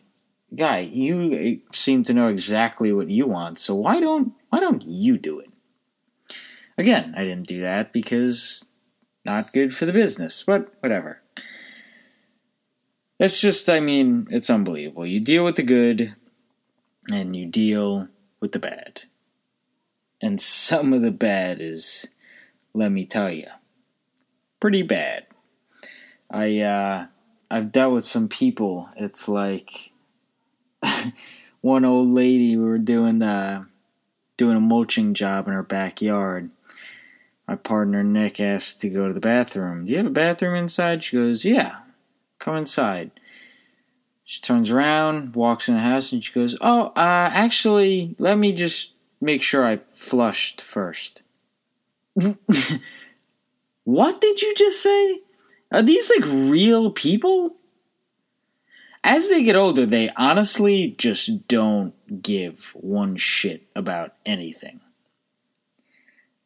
guy, 0.55 0.81
you 0.81 1.63
seem 1.73 2.05
to 2.05 2.15
know 2.15 2.29
exactly 2.29 2.93
what 2.93 3.11
you 3.11 3.27
want. 3.27 3.59
So 3.59 3.75
why 3.75 3.99
don't 3.99 4.35
why 4.51 4.61
don't 4.61 4.85
you 4.85 5.17
do 5.17 5.41
it? 5.41 5.51
Again, 6.79 7.15
I 7.17 7.25
didn't 7.25 7.47
do 7.47 7.63
that 7.63 7.95
because 7.95 8.67
not 9.27 9.53
good 9.53 9.75
for 9.75 9.85
the 9.85 9.93
business. 9.93 10.43
But 10.47 10.73
whatever. 10.81 11.21
It's 13.19 13.41
just, 13.41 13.69
I 13.69 13.81
mean, 13.81 14.27
it's 14.31 14.51
unbelievable. 14.51 15.07
You 15.07 15.21
deal 15.21 15.45
with 15.45 15.57
the 15.57 15.63
good, 15.63 16.15
and 17.11 17.37
you 17.37 17.47
deal 17.47 18.09
with 18.41 18.53
the 18.53 18.59
bad. 18.59 19.03
And 20.21 20.41
some 20.41 20.93
of 20.93 21.03
the 21.03 21.11
bad 21.11 21.61
is, 21.61 22.07
let 22.75 22.91
me 22.91 23.05
tell 23.05 23.31
you, 23.31 23.49
pretty 24.61 24.83
bad. 24.83 25.27
I 26.31 26.61
uh, 26.61 27.07
I've 27.51 27.73
dealt 27.73 27.95
with 27.95 28.05
some 28.05 28.29
people. 28.29 28.89
It's 28.97 29.29
like 29.29 29.93
one 31.61 31.85
old 31.85 32.09
lady. 32.09 32.57
We 32.57 32.65
were 32.65 32.79
doing 32.79 33.23
uh, 33.23 33.65
doing 34.37 34.57
a 34.57 34.61
mulching 34.61 35.15
job 35.15 35.47
in 35.47 35.55
her 35.55 35.63
backyard. 35.63 36.51
My 37.47 37.55
partner 37.55 38.03
Nick 38.03 38.41
asked 38.41 38.81
to 38.81 38.89
go 38.89 39.09
to 39.09 39.15
the 39.15 39.21
bathroom. 39.21 39.87
Do 39.87 39.93
you 39.93 39.99
have 39.99 40.07
a 40.07 40.11
bathroom 40.11 40.55
inside? 40.55 41.05
She 41.05 41.17
goes, 41.17 41.45
Yeah. 41.45 41.77
Come 42.39 42.57
inside. 42.57 43.13
She 44.25 44.41
turns 44.41 44.73
around, 44.73 45.37
walks 45.37 45.69
in 45.69 45.75
the 45.75 45.81
house, 45.81 46.13
and 46.13 46.23
she 46.23 46.33
goes, 46.33 46.57
Oh, 46.61 46.89
uh, 46.97 47.31
actually, 47.33 48.17
let 48.19 48.37
me 48.37 48.53
just 48.53 48.93
make 49.21 49.43
sure 49.43 49.65
I 49.65 49.81
flushed 49.95 50.61
first. 50.61 51.23
What 53.87 54.21
did 54.21 54.43
you 54.43 54.53
just 54.57 54.83
say? 54.83 55.21
Are 55.71 55.81
these 55.81 56.11
like 56.11 56.25
real 56.25 56.91
people? 56.91 57.55
As 59.05 59.29
they 59.29 59.45
get 59.45 59.55
older, 59.55 59.87
they 59.87 60.11
honestly 60.17 60.97
just 60.99 61.47
don't 61.47 61.95
give 62.21 62.73
one 62.75 63.15
shit 63.15 63.69
about 63.77 64.15
anything. 64.27 64.81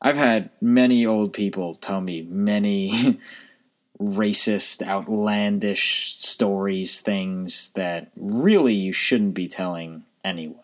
I've 0.02 0.16
had 0.16 0.50
many 0.60 1.04
old 1.04 1.32
people 1.32 1.74
tell 1.74 2.00
me 2.00 2.22
many 2.22 3.20
racist, 4.00 4.86
outlandish 4.86 6.16
stories, 6.18 7.00
things 7.00 7.70
that 7.70 8.10
really 8.16 8.74
you 8.74 8.92
shouldn't 8.92 9.34
be 9.34 9.48
telling 9.48 10.04
anyone. 10.24 10.56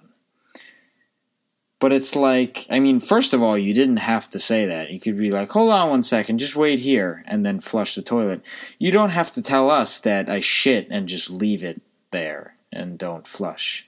But 1.78 1.92
it's 1.92 2.16
like, 2.16 2.66
I 2.70 2.80
mean, 2.80 3.00
first 3.00 3.34
of 3.34 3.42
all, 3.42 3.58
you 3.58 3.74
didn't 3.74 3.98
have 3.98 4.30
to 4.30 4.40
say 4.40 4.64
that. 4.64 4.90
You 4.90 4.98
could 4.98 5.18
be 5.18 5.30
like, 5.30 5.50
hold 5.50 5.70
on 5.70 5.90
one 5.90 6.02
second, 6.02 6.38
just 6.38 6.56
wait 6.56 6.80
here, 6.80 7.22
and 7.26 7.44
then 7.44 7.60
flush 7.60 7.94
the 7.94 8.02
toilet. 8.02 8.40
You 8.78 8.90
don't 8.90 9.10
have 9.10 9.30
to 9.32 9.42
tell 9.42 9.68
us 9.68 10.00
that 10.00 10.30
I 10.30 10.40
shit 10.40 10.88
and 10.90 11.06
just 11.06 11.28
leave 11.28 11.62
it 11.62 11.82
there 12.12 12.56
and 12.72 12.96
don't 12.96 13.26
flush. 13.26 13.86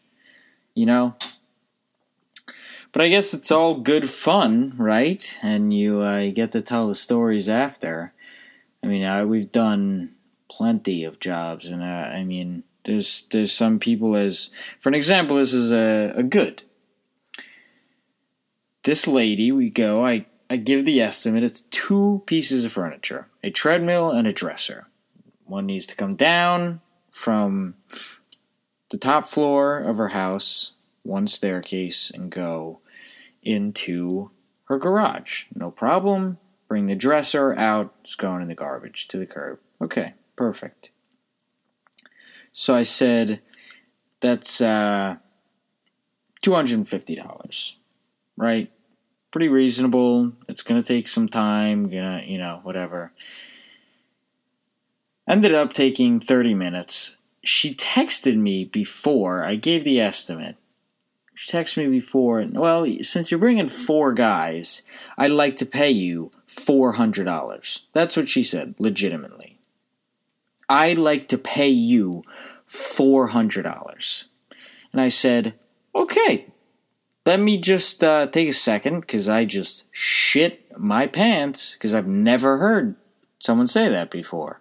You 0.74 0.84
know? 0.84 1.16
But 2.92 3.02
I 3.02 3.08
guess 3.08 3.34
it's 3.34 3.50
all 3.50 3.80
good 3.80 4.08
fun, 4.08 4.74
right? 4.76 5.38
And 5.42 5.72
you, 5.72 6.02
uh, 6.02 6.18
you 6.18 6.32
get 6.32 6.52
to 6.52 6.62
tell 6.62 6.88
the 6.88 6.94
stories 6.94 7.48
after. 7.48 8.12
I 8.82 8.86
mean, 8.86 9.04
uh, 9.04 9.26
we've 9.26 9.52
done 9.52 10.14
plenty 10.50 11.04
of 11.04 11.20
jobs, 11.20 11.66
and 11.66 11.82
uh, 11.82 11.86
I 11.86 12.24
mean, 12.24 12.64
there's 12.84 13.24
there's 13.30 13.52
some 13.52 13.78
people 13.78 14.16
as 14.16 14.50
for 14.80 14.88
an 14.88 14.94
example, 14.94 15.36
this 15.36 15.52
is 15.52 15.72
a, 15.72 16.14
a 16.16 16.22
good. 16.22 16.62
This 18.84 19.06
lady, 19.06 19.52
we 19.52 19.70
go. 19.70 20.04
I 20.06 20.26
I 20.48 20.56
give 20.56 20.86
the 20.86 21.00
estimate. 21.00 21.44
It's 21.44 21.62
two 21.62 22.22
pieces 22.26 22.64
of 22.64 22.72
furniture: 22.72 23.28
a 23.42 23.50
treadmill 23.50 24.10
and 24.10 24.26
a 24.26 24.32
dresser. 24.32 24.86
One 25.44 25.66
needs 25.66 25.86
to 25.86 25.96
come 25.96 26.16
down 26.16 26.80
from 27.10 27.74
the 28.90 28.98
top 28.98 29.26
floor 29.26 29.78
of 29.78 29.96
her 29.96 30.08
house, 30.08 30.72
one 31.08 31.26
staircase, 31.26 32.10
and 32.14 32.30
go 32.30 32.80
into 33.42 34.30
her 34.64 34.78
garage. 34.78 35.46
No 35.54 35.70
problem. 35.70 36.38
Bring 36.68 36.86
the 36.86 36.94
dresser 36.94 37.54
out. 37.54 37.94
It's 38.04 38.14
going 38.14 38.42
in 38.42 38.48
the 38.48 38.54
garbage 38.54 39.08
to 39.08 39.18
the 39.18 39.26
curb. 39.26 39.58
Okay, 39.80 40.14
perfect. 40.36 40.90
So 42.52 42.76
I 42.76 42.82
said, 42.82 43.40
that's 44.20 44.60
uh, 44.60 45.16
$250, 46.42 47.74
right? 48.36 48.70
Pretty 49.30 49.48
reasonable. 49.48 50.32
It's 50.48 50.62
going 50.62 50.82
to 50.82 50.86
take 50.86 51.08
some 51.08 51.28
time, 51.28 51.88
gonna, 51.90 52.22
you 52.26 52.38
know, 52.38 52.60
whatever. 52.62 53.12
Ended 55.28 55.54
up 55.54 55.72
taking 55.72 56.20
30 56.20 56.54
minutes. 56.54 57.18
She 57.44 57.74
texted 57.74 58.36
me 58.36 58.64
before 58.64 59.44
I 59.44 59.54
gave 59.54 59.84
the 59.84 60.00
estimate 60.00 60.56
she 61.38 61.56
texted 61.56 61.76
me 61.76 61.86
before. 61.86 62.44
Well, 62.50 62.84
since 63.02 63.30
you're 63.30 63.38
bringing 63.38 63.68
four 63.68 64.12
guys, 64.12 64.82
I'd 65.16 65.30
like 65.30 65.56
to 65.58 65.66
pay 65.66 65.88
you 65.88 66.32
four 66.48 66.92
hundred 66.92 67.26
dollars. 67.26 67.82
That's 67.92 68.16
what 68.16 68.28
she 68.28 68.42
said, 68.42 68.74
legitimately. 68.80 69.60
I'd 70.68 70.98
like 70.98 71.28
to 71.28 71.38
pay 71.38 71.68
you 71.68 72.24
four 72.66 73.28
hundred 73.28 73.62
dollars, 73.62 74.24
and 74.92 75.00
I 75.00 75.10
said, 75.10 75.54
okay. 75.94 76.46
Let 77.24 77.38
me 77.38 77.58
just 77.58 78.02
uh, 78.02 78.26
take 78.26 78.48
a 78.48 78.52
second 78.52 79.00
because 79.00 79.28
I 79.28 79.44
just 79.44 79.84
shit 79.92 80.76
my 80.76 81.06
pants 81.06 81.74
because 81.74 81.94
I've 81.94 82.08
never 82.08 82.58
heard 82.58 82.96
someone 83.38 83.66
say 83.68 83.88
that 83.88 84.10
before 84.10 84.60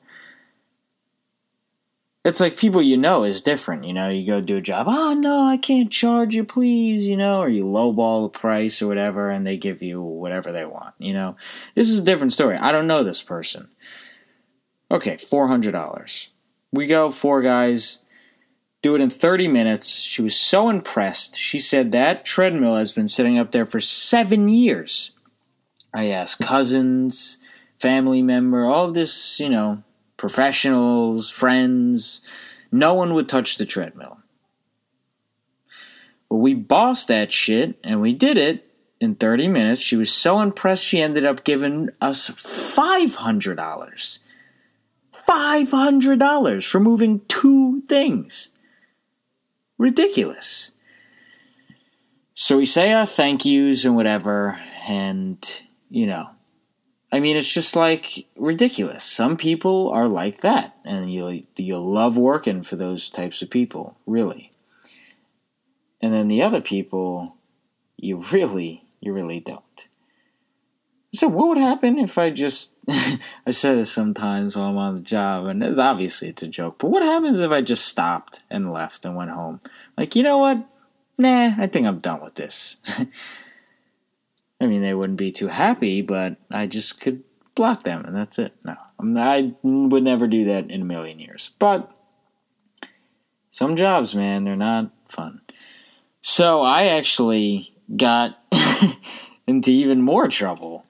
it's 2.28 2.42
like 2.42 2.58
people 2.58 2.82
you 2.82 2.98
know 2.98 3.24
is 3.24 3.42
different. 3.42 3.86
You 3.86 3.94
know, 3.94 4.10
you 4.10 4.28
go 4.28 4.42
do 4.42 4.58
a 4.58 4.62
job. 4.62 4.88
Oh 4.90 5.14
no, 5.14 5.48
I 5.48 5.56
can't 5.56 5.90
charge 5.90 6.36
you, 6.36 6.44
please. 6.44 7.08
You 7.08 7.16
know, 7.16 7.40
or 7.40 7.48
you 7.48 7.64
lowball 7.64 8.24
the 8.24 8.38
price 8.38 8.82
or 8.82 8.88
whatever, 8.88 9.30
and 9.30 9.48
they 9.48 9.56
give 9.56 9.82
you 9.82 10.02
whatever 10.02 10.52
they 10.52 10.66
want. 10.66 10.94
You 11.00 11.14
know, 11.14 11.38
this 11.74 11.90
is 11.90 12.00
a 12.00 12.04
different 12.04 12.34
story. 12.34 12.58
I 12.58 12.74
don't 12.74 12.86
know 12.86 13.02
this 13.02 13.24
person. 13.24 13.70
Okay, 14.92 15.16
four 15.16 15.48
hundred 15.48 15.72
dollars. 15.72 16.32
We 16.74 16.86
go 16.86 17.12
four 17.12 17.42
guys. 17.42 18.04
Do 18.84 18.94
it 18.94 19.02
in 19.02 19.10
30 19.10 19.48
minutes. 19.48 19.90
She 19.90 20.22
was 20.22 20.36
so 20.36 20.70
impressed. 20.70 21.36
She 21.36 21.58
said 21.58 21.92
that 21.92 22.24
treadmill 22.24 22.76
has 22.76 22.94
been 22.94 23.08
sitting 23.08 23.40
up 23.40 23.52
there 23.52 23.66
for 23.66 23.82
seven 23.82 24.48
years. 24.48 25.12
I 25.96 26.10
asked 26.10 26.42
cousins, 26.42 27.40
family 27.80 28.22
member, 28.22 28.66
all 28.66 28.92
this, 28.92 29.40
you 29.40 29.50
know, 29.50 29.84
professionals, 30.18 31.30
friends. 31.30 32.22
No 32.72 32.94
one 32.94 33.14
would 33.14 33.30
touch 33.30 33.58
the 33.58 33.66
treadmill. 33.66 34.20
But 36.30 36.38
we 36.38 36.54
bossed 36.54 37.08
that 37.08 37.32
shit 37.32 37.80
and 37.84 38.02
we 38.02 38.14
did 38.14 38.38
it 38.38 38.70
in 39.00 39.16
30 39.16 39.48
minutes. 39.48 39.80
She 39.80 39.96
was 39.96 40.12
so 40.12 40.42
impressed 40.42 40.84
she 40.84 41.02
ended 41.02 41.24
up 41.24 41.44
giving 41.44 41.90
us 42.02 42.30
$500. 42.30 44.18
$500 45.28 46.66
for 46.66 46.80
moving 46.80 47.22
two 47.28 47.82
things. 47.88 48.50
Ridiculous. 49.78 50.72
So 52.34 52.58
we 52.58 52.66
say 52.66 52.94
our 52.94 53.06
thank 53.06 53.46
yous 53.46 53.84
and 53.84 53.96
whatever, 53.96 54.60
and, 54.88 55.64
you 55.90 56.06
know, 56.06 56.30
I 57.12 57.20
mean, 57.20 57.38
it's 57.38 57.52
just 57.52 57.76
like 57.76 58.28
ridiculous. 58.36 59.04
Some 59.04 59.38
people 59.38 59.90
are 59.90 60.08
like 60.08 60.42
that, 60.42 60.76
and 60.84 61.12
you'll 61.12 61.42
you'll 61.56 61.86
love 61.86 62.18
working 62.18 62.64
for 62.64 62.76
those 62.76 63.10
types 63.10 63.42
of 63.42 63.50
people, 63.50 63.98
really. 64.06 64.52
And 66.02 66.14
then 66.14 66.28
the 66.28 66.42
other 66.42 66.62
people, 66.62 67.36
you 67.96 68.18
really, 68.32 68.84
you 69.00 69.14
really 69.14 69.40
don't. 69.40 69.88
So, 71.14 71.28
what 71.28 71.48
would 71.48 71.58
happen 71.58 71.98
if 71.98 72.18
I 72.18 72.30
just? 72.30 72.74
I 72.90 73.52
say 73.52 73.76
this 73.76 73.92
sometimes 73.92 74.56
while 74.56 74.70
I'm 74.70 74.78
on 74.78 74.96
the 74.96 75.02
job, 75.02 75.46
and 75.46 75.64
it's 75.64 75.80
obviously 75.80 76.28
it's 76.28 76.44
a 76.44 76.48
joke. 76.48 76.76
But 76.78 76.90
what 76.90 77.04
happens 77.04 77.40
if 77.40 77.52
I 77.52 77.62
just 77.62 77.86
stopped 77.86 78.42
and 78.50 78.74
left 78.74 79.06
and 79.06 79.16
went 79.16 79.32
home? 79.32 79.62
Like, 79.98 80.16
you 80.16 80.24
know 80.24 80.38
what? 80.38 80.66
Nah, 81.18 81.56
I 81.58 81.68
think 81.68 81.88
I'm 81.88 82.00
done 82.00 82.22
with 82.22 82.36
this. 82.36 82.78
I 84.60 84.66
mean, 84.66 84.82
they 84.82 84.94
wouldn't 84.94 85.20
be 85.20 85.32
too 85.32 85.48
happy, 85.48 86.02
but 86.02 86.38
I 86.50 86.66
just 86.66 87.00
could 87.00 87.24
block 87.56 87.84
them, 87.84 88.06
and 88.06 88.16
that's 88.16 88.40
it. 88.40 88.54
No, 88.64 88.76
I 89.20 89.54
would 89.62 90.04
never 90.04 90.28
do 90.28 90.46
that 90.46 90.72
in 90.72 90.82
a 90.82 90.86
million 90.86 91.20
years. 91.20 91.52
But 91.60 91.92
some 93.52 93.76
jobs, 93.76 94.16
man, 94.16 94.44
they're 94.44 94.56
not 94.56 94.92
fun. 95.10 95.42
So 96.22 96.62
I 96.62 96.86
actually 96.86 97.74
got 97.96 98.38
into 99.48 99.72
even 99.72 100.02
more 100.02 100.28
trouble 100.28 100.86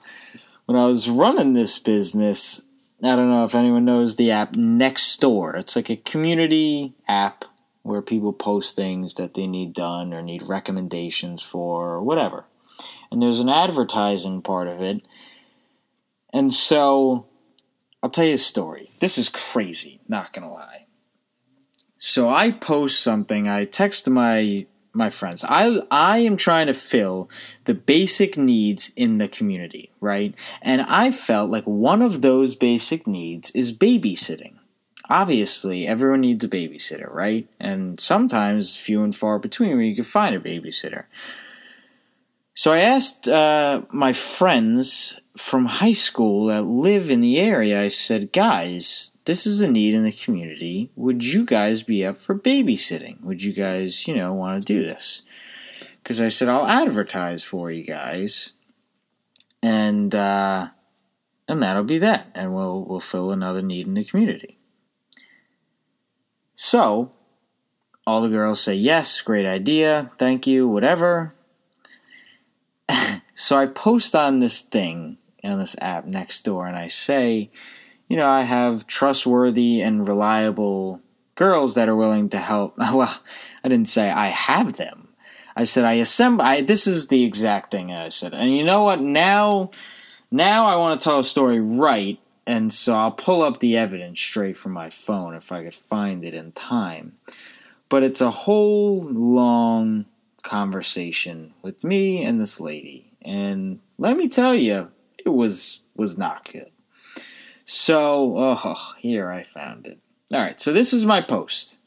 when 0.65 0.77
I 0.77 0.85
was 0.85 1.09
running 1.09 1.53
this 1.53 1.77
business. 1.77 2.61
I 3.03 3.15
don't 3.15 3.29
know 3.29 3.43
if 3.43 3.53
anyone 3.53 3.85
knows 3.85 4.15
the 4.15 4.31
app 4.31 4.53
Nextdoor. 4.53 5.57
It's 5.59 5.75
like 5.75 5.89
a 5.89 5.97
community 5.97 6.93
app 7.07 7.45
where 7.83 8.01
people 8.01 8.33
post 8.33 8.75
things 8.75 9.15
that 9.15 9.33
they 9.33 9.47
need 9.47 9.73
done 9.73 10.13
or 10.13 10.21
need 10.21 10.43
recommendations 10.43 11.41
for 11.41 11.89
or 11.93 12.01
whatever 12.01 12.45
and 13.11 13.21
there's 13.21 13.39
an 13.39 13.49
advertising 13.49 14.41
part 14.41 14.67
of 14.67 14.81
it. 14.81 15.01
And 16.33 16.53
so 16.53 17.25
I'll 18.01 18.09
tell 18.09 18.25
you 18.25 18.35
a 18.35 18.37
story. 18.37 18.89
This 18.99 19.17
is 19.17 19.29
crazy, 19.29 19.99
not 20.07 20.33
gonna 20.33 20.51
lie. 20.51 20.85
So 21.97 22.29
I 22.29 22.51
post 22.51 22.99
something, 22.99 23.47
I 23.47 23.65
text 23.65 24.09
my 24.09 24.65
my 24.93 25.09
friends. 25.09 25.45
I 25.47 25.81
I 25.91 26.19
am 26.19 26.37
trying 26.37 26.67
to 26.67 26.73
fill 26.73 27.29
the 27.65 27.73
basic 27.73 28.37
needs 28.37 28.91
in 28.95 29.19
the 29.19 29.27
community, 29.27 29.91
right? 30.01 30.33
And 30.61 30.81
I 30.81 31.11
felt 31.11 31.51
like 31.51 31.65
one 31.65 32.01
of 32.01 32.21
those 32.21 32.55
basic 32.55 33.07
needs 33.07 33.51
is 33.51 33.71
babysitting. 33.71 34.55
Obviously, 35.09 35.87
everyone 35.87 36.21
needs 36.21 36.43
a 36.43 36.49
babysitter, 36.49 37.11
right? 37.13 37.47
And 37.59 37.99
sometimes 37.99 38.75
few 38.75 39.03
and 39.03 39.15
far 39.15 39.39
between 39.39 39.71
where 39.71 39.81
you 39.81 39.95
can 39.95 40.03
find 40.03 40.35
a 40.35 40.39
babysitter. 40.39 41.05
So 42.57 42.73
I 42.73 42.79
asked 42.79 43.27
uh, 43.27 43.83
my 43.91 44.13
friends 44.13 45.21
from 45.37 45.65
high 45.65 45.93
school 45.93 46.47
that 46.47 46.63
live 46.63 47.11
in 47.11 47.21
the 47.21 47.37
area, 47.37 47.79
I 47.79 47.89
said, 47.89 48.33
guys, 48.33 49.15
this 49.25 49.45
is 49.45 49.61
a 49.61 49.69
need 49.69 49.93
in 49.93 50.03
the 50.03 50.11
community. 50.11 50.89
Would 50.95 51.23
you 51.23 51.45
guys 51.45 51.83
be 51.83 52.03
up 52.03 52.17
for 52.17 52.33
babysitting? 52.33 53.21
Would 53.21 53.43
you 53.43 53.53
guys, 53.53 54.07
you 54.07 54.15
know, 54.15 54.33
want 54.33 54.59
to 54.59 54.65
do 54.65 54.83
this? 54.83 55.21
Because 56.01 56.19
I 56.19 56.29
said, 56.29 56.49
I'll 56.49 56.65
advertise 56.65 57.43
for 57.43 57.69
you 57.69 57.83
guys. 57.83 58.53
And, 59.61 60.15
uh, 60.15 60.69
and 61.47 61.61
that'll 61.61 61.83
be 61.83 61.99
that. 61.99 62.31
And 62.33 62.55
we'll, 62.55 62.83
we'll 62.83 62.99
fill 62.99 63.31
another 63.31 63.61
need 63.61 63.85
in 63.85 63.93
the 63.93 64.03
community. 64.03 64.57
So, 66.55 67.11
all 68.07 68.23
the 68.23 68.29
girls 68.29 68.59
say, 68.61 68.73
yes, 68.73 69.21
great 69.21 69.45
idea, 69.45 70.09
thank 70.17 70.47
you, 70.47 70.67
whatever. 70.67 71.35
So 73.39 73.55
I 73.55 73.67
post 73.67 74.15
on 74.15 74.39
this 74.39 74.61
thing 74.61 75.19
on 75.43 75.59
this 75.59 75.75
app 75.79 76.07
Nextdoor 76.07 76.67
and 76.67 76.75
I 76.75 76.87
say, 76.87 77.51
you 78.07 78.17
know, 78.17 78.27
I 78.27 78.41
have 78.41 78.87
trustworthy 78.87 79.79
and 79.81 80.07
reliable 80.07 81.01
girls 81.35 81.75
that 81.75 81.87
are 81.87 81.95
willing 81.95 82.29
to 82.29 82.39
help. 82.39 82.77
Well, 82.93 83.21
I 83.63 83.69
didn't 83.69 83.89
say 83.89 84.09
I 84.09 84.29
have 84.29 84.77
them. 84.77 85.09
I 85.55 85.65
said 85.65 85.85
I 85.85 85.93
assemble. 85.93 86.43
I, 86.43 86.61
this 86.61 86.87
is 86.87 87.07
the 87.07 87.23
exact 87.23 87.71
thing 87.71 87.91
I 87.91 88.09
said. 88.09 88.33
And 88.33 88.55
you 88.55 88.63
know 88.63 88.83
what? 88.83 89.01
Now, 89.01 89.71
now 90.31 90.65
I 90.65 90.75
want 90.75 90.99
to 90.99 91.03
tell 91.03 91.19
a 91.19 91.23
story 91.23 91.59
right, 91.59 92.19
and 92.45 92.73
so 92.73 92.93
I'll 92.93 93.11
pull 93.11 93.41
up 93.41 93.59
the 93.59 93.77
evidence 93.77 94.19
straight 94.19 94.57
from 94.57 94.71
my 94.71 94.89
phone 94.89 95.35
if 95.35 95.51
I 95.51 95.63
could 95.63 95.75
find 95.75 96.25
it 96.25 96.33
in 96.33 96.53
time. 96.53 97.17
But 97.89 98.03
it's 98.03 98.21
a 98.21 98.31
whole 98.31 99.01
long 99.01 100.05
conversation 100.43 101.53
with 101.61 101.83
me 101.83 102.23
and 102.23 102.39
this 102.39 102.59
lady. 102.59 103.11
And 103.21 103.79
let 103.97 104.17
me 104.17 104.29
tell 104.29 104.55
you, 104.55 104.89
it 105.17 105.29
was 105.29 105.81
was 105.95 106.17
not 106.17 106.51
good. 106.51 106.71
So, 107.65 108.37
oh, 108.37 108.75
here 108.99 109.29
I 109.29 109.43
found 109.43 109.87
it. 109.87 109.99
All 110.33 110.39
right, 110.39 110.59
so 110.59 110.71
this 110.71 110.93
is 110.93 111.05
my 111.05 111.21
post. 111.21 111.77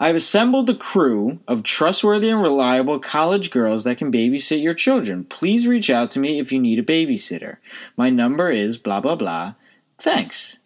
I've 0.00 0.16
assembled 0.16 0.68
a 0.68 0.74
crew 0.74 1.40
of 1.46 1.62
trustworthy 1.62 2.30
and 2.30 2.42
reliable 2.42 2.98
college 2.98 3.50
girls 3.50 3.84
that 3.84 3.98
can 3.98 4.12
babysit 4.12 4.62
your 4.62 4.74
children. 4.74 5.24
Please 5.24 5.66
reach 5.66 5.90
out 5.90 6.10
to 6.12 6.18
me 6.18 6.38
if 6.38 6.52
you 6.52 6.60
need 6.60 6.78
a 6.78 6.82
babysitter. 6.82 7.56
My 7.96 8.10
number 8.10 8.50
is 8.50 8.78
blah 8.78 9.00
blah 9.00 9.16
blah. 9.16 9.54
Thanks. 9.98 10.58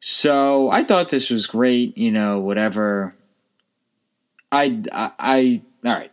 So 0.00 0.68
I 0.70 0.82
thought 0.82 1.10
this 1.10 1.30
was 1.30 1.46
great, 1.46 1.96
you 1.96 2.10
know, 2.10 2.40
whatever. 2.40 3.14
I, 4.52 4.82
I, 4.92 5.12
I 5.18 5.62
all 5.84 5.92
right. 5.92 6.12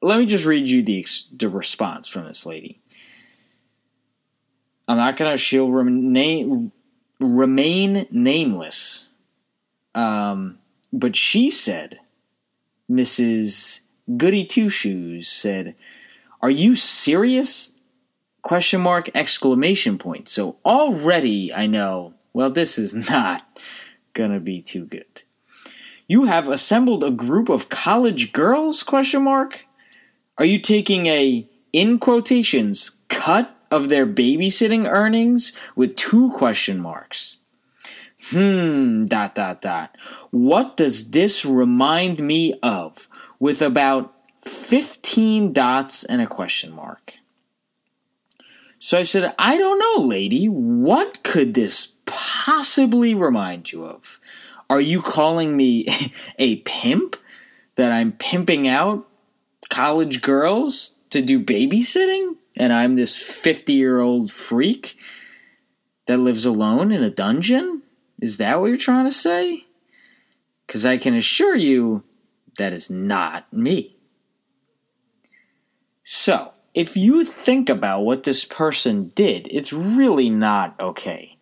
Let 0.00 0.18
me 0.18 0.26
just 0.26 0.46
read 0.46 0.68
you 0.68 0.82
the 0.82 1.06
the 1.36 1.48
response 1.48 2.08
from 2.08 2.26
this 2.26 2.46
lady. 2.46 2.80
I'm 4.88 4.96
not 4.96 5.16
gonna. 5.16 5.36
She'll 5.36 5.70
remain 5.70 6.72
remain 7.20 8.06
nameless. 8.10 9.10
Um, 9.94 10.58
but 10.92 11.14
she 11.14 11.50
said, 11.50 12.00
Mrs. 12.90 13.80
Goody 14.16 14.46
Two 14.46 14.70
Shoes 14.70 15.28
said, 15.28 15.76
"Are 16.40 16.50
you 16.50 16.74
serious?" 16.74 17.72
Question 18.40 18.80
mark 18.80 19.10
exclamation 19.14 19.98
point. 19.98 20.28
So 20.28 20.56
already 20.64 21.52
I 21.52 21.66
know. 21.66 22.14
Well, 22.32 22.50
this 22.50 22.78
is 22.78 22.94
not 23.10 23.42
gonna 24.14 24.40
be 24.40 24.62
too 24.62 24.86
good. 24.86 25.22
You 26.08 26.24
have 26.24 26.48
assembled 26.48 27.04
a 27.04 27.10
group 27.10 27.50
of 27.50 27.68
college 27.68 28.32
girls? 28.32 28.82
Question 28.82 29.24
mark. 29.24 29.66
Are 30.38 30.44
you 30.46 30.58
taking 30.58 31.06
a 31.06 31.46
in 31.74 31.98
quotations 31.98 32.98
cut 33.08 33.54
of 33.70 33.90
their 33.90 34.06
babysitting 34.06 34.88
earnings 34.88 35.52
with 35.76 35.96
two 35.96 36.30
question 36.30 36.80
marks? 36.80 37.36
Hmm, 38.30 39.04
dot, 39.04 39.34
dot, 39.34 39.60
dot. 39.60 39.96
What 40.30 40.78
does 40.78 41.10
this 41.10 41.44
remind 41.44 42.20
me 42.20 42.54
of? 42.62 43.06
With 43.38 43.60
about 43.60 44.14
15 44.44 45.52
dots 45.52 46.04
and 46.04 46.22
a 46.22 46.26
question 46.26 46.72
mark. 46.72 47.14
So 48.78 48.96
I 48.96 49.02
said, 49.02 49.34
I 49.38 49.58
don't 49.58 49.78
know, 49.78 50.06
lady. 50.06 50.46
What 50.46 51.22
could 51.22 51.54
this 51.54 51.94
possibly 52.06 53.14
remind 53.14 53.72
you 53.72 53.84
of? 53.84 54.18
Are 54.70 54.80
you 54.80 55.02
calling 55.02 55.56
me 55.56 55.86
a 56.38 56.56
pimp? 56.56 57.16
That 57.76 57.92
I'm 57.92 58.10
pimping 58.10 58.66
out 58.66 59.06
college 59.70 60.20
girls 60.20 60.96
to 61.10 61.22
do 61.22 61.38
babysitting? 61.38 62.34
And 62.56 62.72
I'm 62.72 62.96
this 62.96 63.16
50 63.16 63.72
year 63.72 64.00
old 64.00 64.32
freak 64.32 64.96
that 66.06 66.18
lives 66.18 66.44
alone 66.44 66.90
in 66.90 67.04
a 67.04 67.10
dungeon? 67.10 67.82
Is 68.20 68.38
that 68.38 68.60
what 68.60 68.66
you're 68.66 68.76
trying 68.76 69.04
to 69.04 69.12
say? 69.12 69.64
Because 70.66 70.84
I 70.84 70.96
can 70.96 71.14
assure 71.14 71.54
you 71.54 72.02
that 72.58 72.72
is 72.72 72.90
not 72.90 73.50
me. 73.52 73.96
So, 76.02 76.52
if 76.74 76.96
you 76.96 77.24
think 77.24 77.68
about 77.68 78.00
what 78.00 78.24
this 78.24 78.44
person 78.44 79.12
did, 79.14 79.46
it's 79.50 79.72
really 79.72 80.30
not 80.30 80.74
okay. 80.80 81.37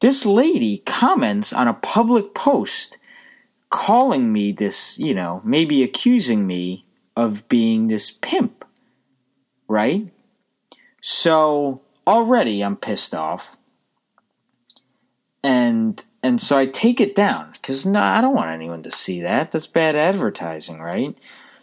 This 0.00 0.24
lady 0.24 0.78
comments 0.78 1.52
on 1.52 1.68
a 1.68 1.74
public 1.74 2.34
post 2.34 2.98
calling 3.68 4.32
me 4.32 4.52
this, 4.52 4.98
you 4.98 5.14
know, 5.14 5.40
maybe 5.44 5.82
accusing 5.82 6.46
me 6.46 6.84
of 7.16 7.46
being 7.48 7.86
this 7.86 8.10
pimp, 8.10 8.64
right? 9.68 10.08
So 11.00 11.82
already 12.06 12.62
I'm 12.62 12.76
pissed 12.76 13.14
off 13.14 13.56
and 15.42 16.02
and 16.22 16.40
so 16.40 16.58
I 16.58 16.66
take 16.66 17.00
it 17.00 17.14
down 17.14 17.52
because 17.52 17.86
no, 17.86 18.00
I 18.00 18.20
don't 18.20 18.34
want 18.34 18.50
anyone 18.50 18.82
to 18.82 18.90
see 18.90 19.22
that. 19.22 19.50
That's 19.50 19.66
bad 19.66 19.96
advertising, 19.96 20.80
right? 20.80 21.16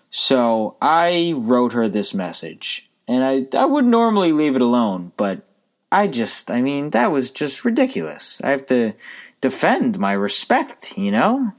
So 0.09 0.77
I 0.81 1.33
wrote 1.35 1.73
her 1.73 1.87
this 1.87 2.13
message, 2.13 2.89
and 3.07 3.23
I 3.23 3.47
I 3.57 3.65
would 3.65 3.85
normally 3.85 4.31
leave 4.31 4.55
it 4.55 4.61
alone, 4.61 5.11
but 5.17 5.46
I 5.91 6.07
just 6.07 6.51
I 6.51 6.61
mean 6.61 6.91
that 6.91 7.11
was 7.11 7.31
just 7.31 7.65
ridiculous. 7.65 8.41
I 8.43 8.49
have 8.49 8.65
to 8.67 8.93
defend 9.41 9.99
my 9.99 10.13
respect, 10.13 10.97
you 10.97 11.11
know, 11.11 11.53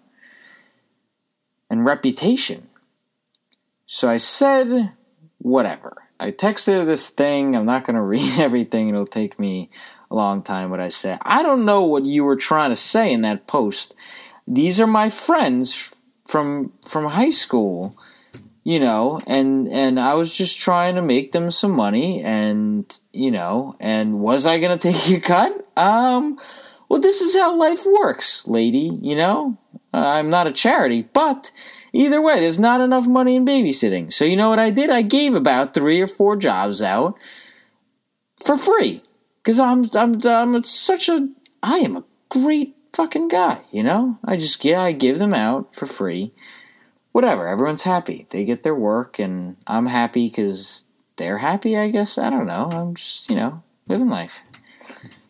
and 1.70 1.84
reputation. 1.84 2.68
So 3.86 4.10
I 4.10 4.18
said, 4.18 4.92
whatever. 5.38 5.96
I 6.20 6.32
texted 6.32 6.86
this 6.86 7.08
thing. 7.08 7.56
I'm 7.56 7.64
not 7.64 7.86
going 7.86 7.96
to 7.96 8.02
read 8.02 8.38
everything. 8.38 8.88
It'll 8.88 9.06
take 9.06 9.38
me 9.38 9.70
a 10.10 10.14
long 10.14 10.42
time 10.42 10.70
what 10.70 10.80
I 10.80 10.88
said. 10.88 11.18
I 11.22 11.42
don't 11.42 11.64
know 11.64 11.82
what 11.82 12.04
you 12.04 12.24
were 12.24 12.36
trying 12.36 12.70
to 12.70 12.76
say 12.76 13.12
in 13.12 13.22
that 13.22 13.46
post. 13.46 13.94
These 14.46 14.80
are 14.80 14.86
my 14.86 15.10
friends 15.10 15.90
from 16.26 16.72
from 16.86 17.06
high 17.06 17.30
school, 17.30 17.96
you 18.68 18.78
know, 18.78 19.18
and 19.26 19.66
and 19.66 19.98
I 19.98 20.12
was 20.12 20.36
just 20.36 20.60
trying 20.60 20.96
to 20.96 21.00
make 21.00 21.32
them 21.32 21.50
some 21.50 21.70
money 21.70 22.20
and, 22.20 22.84
you 23.14 23.30
know, 23.30 23.74
and 23.80 24.20
was 24.20 24.44
I 24.44 24.58
going 24.58 24.78
to 24.78 24.92
take 24.92 25.08
a 25.08 25.20
cut? 25.20 25.66
Um 25.74 26.38
well, 26.90 27.00
this 27.00 27.22
is 27.22 27.34
how 27.34 27.56
life 27.56 27.86
works, 27.86 28.46
lady, 28.46 28.98
you 29.00 29.16
know? 29.16 29.56
I'm 29.94 30.28
not 30.28 30.46
a 30.46 30.52
charity, 30.52 31.08
but 31.14 31.50
either 31.94 32.20
way, 32.20 32.40
there's 32.40 32.58
not 32.58 32.82
enough 32.82 33.06
money 33.06 33.36
in 33.36 33.46
babysitting. 33.46 34.12
So 34.12 34.26
you 34.26 34.36
know 34.36 34.50
what 34.50 34.58
I 34.58 34.68
did? 34.68 34.90
I 34.90 35.00
gave 35.00 35.34
about 35.34 35.72
3 35.72 36.02
or 36.02 36.06
4 36.06 36.36
jobs 36.36 36.82
out 36.82 37.14
for 38.44 38.58
free 38.58 39.02
because 39.42 39.58
I'm 39.58 39.88
I'm 39.94 40.20
I'm 40.26 40.62
such 40.62 41.08
a 41.08 41.30
I 41.62 41.78
am 41.78 41.96
a 41.96 42.04
great 42.28 42.76
fucking 42.92 43.28
guy, 43.28 43.62
you 43.72 43.82
know. 43.82 44.18
I 44.26 44.36
just 44.36 44.62
yeah 44.62 44.82
I 44.82 44.92
give 44.92 45.18
them 45.18 45.32
out 45.32 45.74
for 45.74 45.86
free, 45.86 46.34
whatever. 47.12 47.46
Everyone's 47.48 47.82
happy. 47.82 48.26
They 48.30 48.44
get 48.44 48.62
their 48.62 48.74
work, 48.74 49.18
and 49.18 49.56
I'm 49.66 49.86
happy 49.86 50.28
because 50.28 50.86
they're 51.16 51.38
happy. 51.38 51.76
I 51.76 51.90
guess 51.90 52.18
I 52.18 52.30
don't 52.30 52.46
know. 52.46 52.68
I'm 52.72 52.94
just 52.94 53.28
you 53.30 53.36
know 53.36 53.62
living 53.86 54.08
life. 54.08 54.40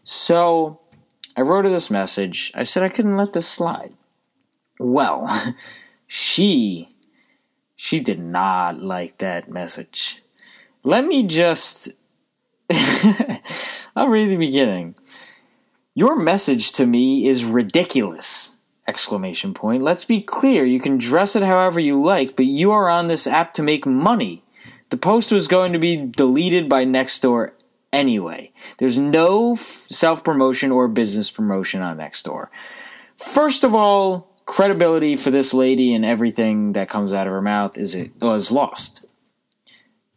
So 0.05 0.81
I 1.37 1.43
wrote 1.43 1.65
her 1.65 1.71
this 1.71 1.91
message. 1.91 2.53
I 2.55 2.65
said 2.65 2.83
I 2.83 2.89
couldn't 2.89 3.17
let 3.17 3.33
this 3.33 3.49
slide. 3.49 3.95
Well, 4.79 5.55
she 6.07 6.89
she 7.77 8.01
did 8.01 8.21
not 8.21 8.83
like 8.83 9.19
that 9.19 9.51
message. 9.51 10.23
Let 10.85 11.05
me 11.05 11.25
just 11.25 11.91
I'll 13.97 14.09
read 14.09 14.31
the 14.31 14.37
beginning. 14.37 14.95
Your 15.95 16.17
message 16.17 16.73
to 16.73 16.87
me 16.87 17.27
is 17.27 17.45
ridiculous! 17.45 18.58
Exclamation 18.89 19.53
point. 19.53 19.83
Let's 19.83 20.07
be 20.07 20.23
clear, 20.23 20.65
you 20.65 20.81
can 20.81 20.97
dress 20.97 21.37
it 21.37 21.43
however 21.43 21.79
you 21.79 22.03
like, 22.03 22.35
but 22.35 22.47
you 22.47 22.73
are 22.73 22.89
on 22.89 23.07
this 23.07 23.27
app 23.27 23.53
to 23.55 23.63
make 23.63 23.85
money. 23.85 24.43
The 24.89 24.97
post 24.97 25.31
was 25.31 25.47
going 25.47 25.75
to 25.75 25.79
be 25.79 25.97
deleted 25.99 26.71
by 26.71 26.87
Nextdoor 26.87 27.53
anyway. 27.93 28.51
There's 28.79 28.97
no 28.97 29.57
self 29.57 30.25
promotion 30.25 30.73
or 30.73 30.89
business 30.89 31.31
promotion 31.31 31.83
on 31.83 31.99
Nextdoor. 31.99 32.49
First 33.17 33.63
of 33.63 33.75
all, 33.75 34.33
credibility 34.47 35.17
for 35.17 35.31
this 35.31 35.53
lady 35.53 35.93
and 35.93 36.05
everything 36.05 36.73
that 36.73 36.89
comes 36.89 37.13
out 37.13 37.27
of 37.27 37.33
her 37.35 37.43
mouth 37.43 37.77
is 37.77 37.95
it 37.95 38.13
was 38.21 38.51
lost. 38.51 39.05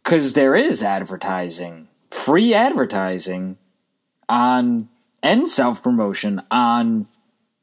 Cause 0.02 0.32
there 0.32 0.54
is 0.56 0.82
advertising, 0.82 1.88
free 2.10 2.54
advertising 2.54 3.58
on 4.28 4.88
and 5.22 5.48
self 5.48 5.82
promotion 5.82 6.42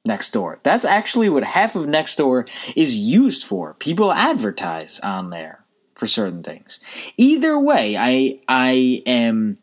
on 0.06 0.12
Nextdoor. 0.18 0.58
That's 0.64 0.86
actually 0.86 1.30
what 1.30 1.44
half 1.44 1.76
of 1.76 1.86
Nextdoor 1.86 2.50
is 2.76 2.96
used 2.96 3.44
for. 3.44 3.74
People 3.76 4.12
advertise 4.12 5.00
on 5.02 5.30
there 5.30 5.64
for 5.96 6.08
certain 6.08 6.44
things. 6.44 6.80
Either 7.18 7.60
way, 7.60 7.98
I 7.98 8.40
I 8.48 9.02
am 9.06 9.58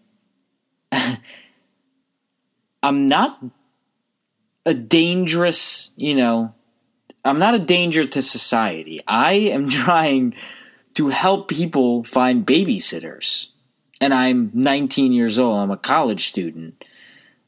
I'm 2.83 3.07
not 3.07 3.43
a 4.65 4.75
dangerous, 4.75 5.91
you 5.97 6.15
know, 6.15 6.55
I'm 7.25 7.39
not 7.39 7.55
a 7.55 7.59
danger 7.59 8.07
to 8.07 8.23
society. 8.23 9.01
I 9.07 9.33
am 9.33 9.69
trying 9.71 10.35
to 10.95 11.09
help 11.09 11.49
people 11.49 12.05
find 12.05 12.47
babysitters. 12.47 13.49
And 14.01 14.13
I'm 14.13 14.51
19 14.53 15.13
years 15.13 15.39
old. 15.39 15.59
I'm 15.59 15.71
a 15.71 15.77
college 15.77 16.29
student. 16.29 16.85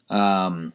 Um, 0.08 0.72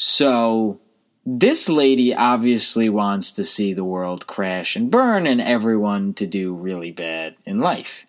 so 0.00 0.78
this 1.26 1.68
lady 1.68 2.14
obviously 2.14 2.88
wants 2.88 3.32
to 3.32 3.44
see 3.44 3.72
the 3.72 3.82
world 3.82 4.28
crash 4.28 4.76
and 4.76 4.92
burn 4.92 5.26
and 5.26 5.40
everyone 5.40 6.14
to 6.14 6.24
do 6.24 6.54
really 6.54 6.92
bad 6.92 7.34
in 7.44 7.58
life. 7.58 8.06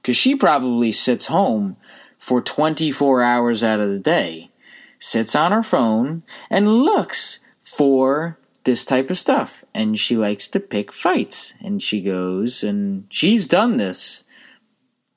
Because 0.00 0.16
she 0.16 0.34
probably 0.34 0.90
sits 0.90 1.26
home 1.26 1.76
for 2.18 2.40
24 2.40 3.20
hours 3.20 3.62
out 3.62 3.78
of 3.78 3.90
the 3.90 3.98
day, 3.98 4.50
sits 4.98 5.34
on 5.36 5.52
her 5.52 5.62
phone, 5.62 6.22
and 6.48 6.78
looks 6.78 7.40
for 7.60 8.38
this 8.64 8.86
type 8.86 9.10
of 9.10 9.18
stuff. 9.18 9.66
And 9.74 9.98
she 9.98 10.16
likes 10.16 10.48
to 10.48 10.60
pick 10.60 10.94
fights. 10.94 11.52
And 11.60 11.82
she 11.82 12.00
goes, 12.00 12.64
and 12.64 13.04
she's 13.10 13.46
done 13.46 13.76
this 13.76 14.24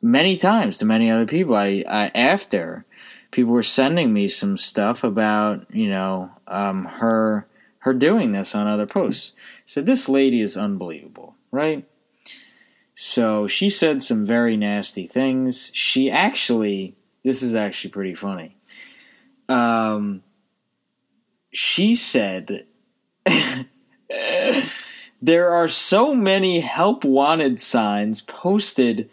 many 0.01 0.35
times 0.35 0.75
to 0.79 0.85
many 0.85 1.09
other 1.09 1.25
people. 1.25 1.55
I, 1.55 1.85
I 1.87 2.11
after 2.13 2.85
people 3.31 3.53
were 3.53 3.63
sending 3.63 4.13
me 4.13 4.27
some 4.27 4.57
stuff 4.57 5.03
about 5.03 5.73
you 5.73 5.89
know 5.89 6.31
um, 6.47 6.85
her 6.85 7.47
her 7.79 7.93
doing 7.93 8.31
this 8.31 8.53
on 8.53 8.67
other 8.67 8.85
posts. 8.85 9.33
So 9.65 9.81
this 9.81 10.07
lady 10.07 10.41
is 10.41 10.55
unbelievable, 10.55 11.35
right? 11.51 11.87
So 12.95 13.47
she 13.47 13.71
said 13.71 14.03
some 14.03 14.23
very 14.23 14.55
nasty 14.55 15.07
things. 15.07 15.71
She 15.73 16.11
actually, 16.11 16.95
this 17.23 17.41
is 17.41 17.55
actually 17.55 17.89
pretty 17.89 18.13
funny. 18.13 18.55
Um, 19.49 20.21
she 21.51 21.95
said 21.95 22.67
there 25.21 25.49
are 25.49 25.67
so 25.67 26.13
many 26.13 26.59
help 26.59 27.03
wanted 27.03 27.59
signs 27.59 28.21
posted 28.21 29.09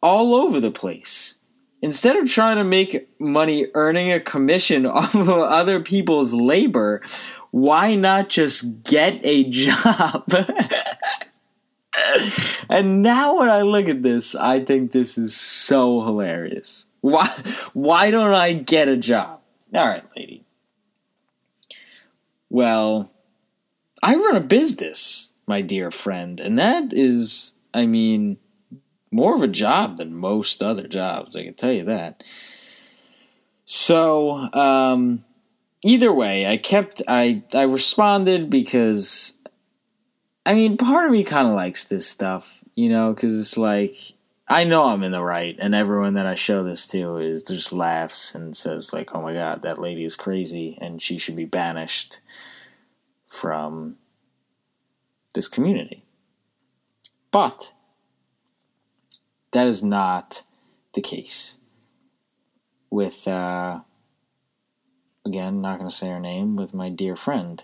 all 0.00 0.36
over 0.36 0.60
the 0.60 0.70
place. 0.70 1.38
Instead 1.84 2.16
of 2.16 2.26
trying 2.26 2.56
to 2.56 2.64
make 2.64 3.06
money 3.20 3.66
earning 3.74 4.10
a 4.10 4.18
commission 4.18 4.86
off 4.86 5.14
of 5.14 5.28
other 5.28 5.80
people's 5.80 6.32
labor, 6.32 7.02
why 7.50 7.94
not 7.94 8.30
just 8.30 8.82
get 8.84 9.20
a 9.22 9.44
job? 9.50 10.32
and 12.70 13.02
now 13.02 13.38
when 13.38 13.50
I 13.50 13.60
look 13.60 13.90
at 13.90 14.02
this, 14.02 14.34
I 14.34 14.64
think 14.64 14.92
this 14.92 15.18
is 15.18 15.36
so 15.36 16.02
hilarious. 16.02 16.86
Why 17.02 17.28
why 17.74 18.10
don't 18.10 18.32
I 18.32 18.54
get 18.54 18.88
a 18.88 18.96
job? 18.96 19.40
All 19.74 19.86
right, 19.86 20.04
lady. 20.16 20.42
Well, 22.48 23.12
I 24.02 24.14
run 24.14 24.36
a 24.36 24.40
business, 24.40 25.32
my 25.46 25.60
dear 25.60 25.90
friend, 25.90 26.40
and 26.40 26.58
that 26.58 26.94
is, 26.94 27.52
I 27.74 27.84
mean, 27.84 28.38
more 29.14 29.36
of 29.36 29.42
a 29.42 29.48
job 29.48 29.98
than 29.98 30.12
most 30.12 30.60
other 30.60 30.88
jobs, 30.88 31.36
I 31.36 31.44
can 31.44 31.54
tell 31.54 31.72
you 31.72 31.84
that. 31.84 32.24
So, 33.64 34.32
um, 34.52 35.24
either 35.82 36.12
way, 36.12 36.48
I 36.48 36.56
kept, 36.56 37.00
I, 37.06 37.44
I 37.54 37.62
responded 37.62 38.50
because, 38.50 39.38
I 40.44 40.54
mean, 40.54 40.76
part 40.76 41.06
of 41.06 41.12
me 41.12 41.22
kind 41.22 41.46
of 41.46 41.54
likes 41.54 41.84
this 41.84 42.08
stuff, 42.08 42.58
you 42.74 42.88
know, 42.88 43.14
because 43.14 43.38
it's 43.38 43.56
like, 43.56 43.94
I 44.48 44.64
know 44.64 44.84
I'm 44.84 45.04
in 45.04 45.12
the 45.12 45.22
right, 45.22 45.56
and 45.60 45.76
everyone 45.76 46.14
that 46.14 46.26
I 46.26 46.34
show 46.34 46.64
this 46.64 46.84
to 46.88 47.18
is 47.18 47.44
just 47.44 47.72
laughs 47.72 48.34
and 48.34 48.54
says 48.54 48.92
like, 48.92 49.14
"Oh 49.14 49.22
my 49.22 49.32
god, 49.32 49.62
that 49.62 49.80
lady 49.80 50.04
is 50.04 50.16
crazy, 50.16 50.76
and 50.82 51.00
she 51.00 51.16
should 51.16 51.34
be 51.34 51.46
banished 51.46 52.20
from 53.26 53.96
this 55.34 55.48
community. 55.48 56.04
But 57.30 57.72
that 59.54 59.66
is 59.66 59.82
not 59.82 60.42
the 60.92 61.00
case 61.00 61.58
with, 62.90 63.26
uh, 63.26 63.80
again, 65.24 65.60
not 65.60 65.78
going 65.78 65.88
to 65.88 65.94
say 65.94 66.08
her 66.08 66.20
name, 66.20 66.56
with 66.56 66.74
my 66.74 66.90
dear 66.90 67.16
friend. 67.16 67.62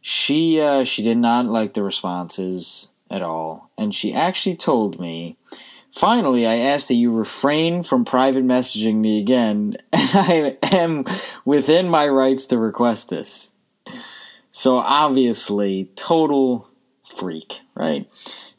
She 0.00 0.60
uh, 0.60 0.84
she 0.84 1.02
did 1.02 1.18
not 1.18 1.46
like 1.46 1.74
the 1.74 1.82
responses 1.82 2.88
at 3.08 3.22
all, 3.22 3.70
and 3.78 3.94
she 3.94 4.12
actually 4.12 4.56
told 4.56 5.00
me. 5.00 5.36
Finally, 5.92 6.46
I 6.46 6.56
asked 6.56 6.88
that 6.88 6.94
you 6.94 7.12
refrain 7.12 7.82
from 7.82 8.06
private 8.06 8.44
messaging 8.46 8.96
me 8.96 9.20
again, 9.20 9.76
and 9.92 10.10
I 10.14 10.56
am 10.74 11.04
within 11.44 11.88
my 11.88 12.08
rights 12.08 12.46
to 12.46 12.56
request 12.56 13.10
this. 13.10 13.52
So 14.50 14.76
obviously, 14.78 15.90
total 15.94 16.66
freak, 17.14 17.60
right? 17.74 18.08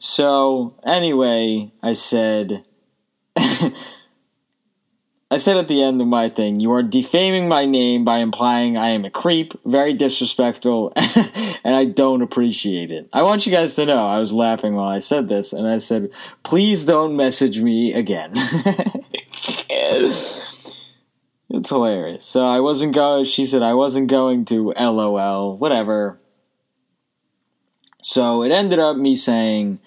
So 0.04 0.76
anyway, 0.84 1.72
I 1.82 1.94
said 1.94 2.62
I 3.36 3.72
said 5.38 5.56
at 5.56 5.66
the 5.66 5.82
end 5.82 6.02
of 6.02 6.06
my 6.06 6.28
thing, 6.28 6.60
you 6.60 6.70
are 6.72 6.82
defaming 6.82 7.48
my 7.48 7.64
name 7.64 8.04
by 8.04 8.18
implying 8.18 8.76
I 8.76 8.88
am 8.88 9.06
a 9.06 9.10
creep, 9.10 9.54
very 9.64 9.94
disrespectful, 9.94 10.92
and 10.96 11.74
I 11.74 11.86
don't 11.86 12.20
appreciate 12.20 12.90
it. 12.90 13.08
I 13.14 13.22
want 13.22 13.46
you 13.46 13.52
guys 13.52 13.74
to 13.76 13.86
know 13.86 14.06
I 14.06 14.18
was 14.18 14.30
laughing 14.30 14.74
while 14.74 14.90
I 14.90 14.98
said 14.98 15.30
this, 15.30 15.54
and 15.54 15.66
I 15.66 15.78
said, 15.78 16.10
please 16.42 16.84
don't 16.84 17.16
message 17.16 17.62
me 17.62 17.94
again. 17.94 18.32
it's 19.70 20.44
hilarious. 21.70 22.26
So 22.26 22.46
I 22.46 22.60
wasn't 22.60 22.94
going, 22.94 23.24
she 23.24 23.46
said 23.46 23.62
I 23.62 23.72
wasn't 23.72 24.08
going 24.08 24.44
to 24.46 24.74
LOL, 24.78 25.56
whatever. 25.56 26.20
So 28.04 28.42
it 28.42 28.52
ended 28.52 28.78
up 28.78 28.98
me 28.98 29.16
saying, 29.16 29.78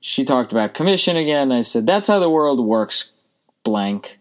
she 0.00 0.22
talked 0.22 0.52
about 0.52 0.74
commission 0.74 1.16
again. 1.16 1.50
I 1.50 1.62
said, 1.62 1.86
that's 1.86 2.06
how 2.06 2.18
the 2.18 2.28
world 2.28 2.60
works, 2.60 3.12
blank. 3.64 4.18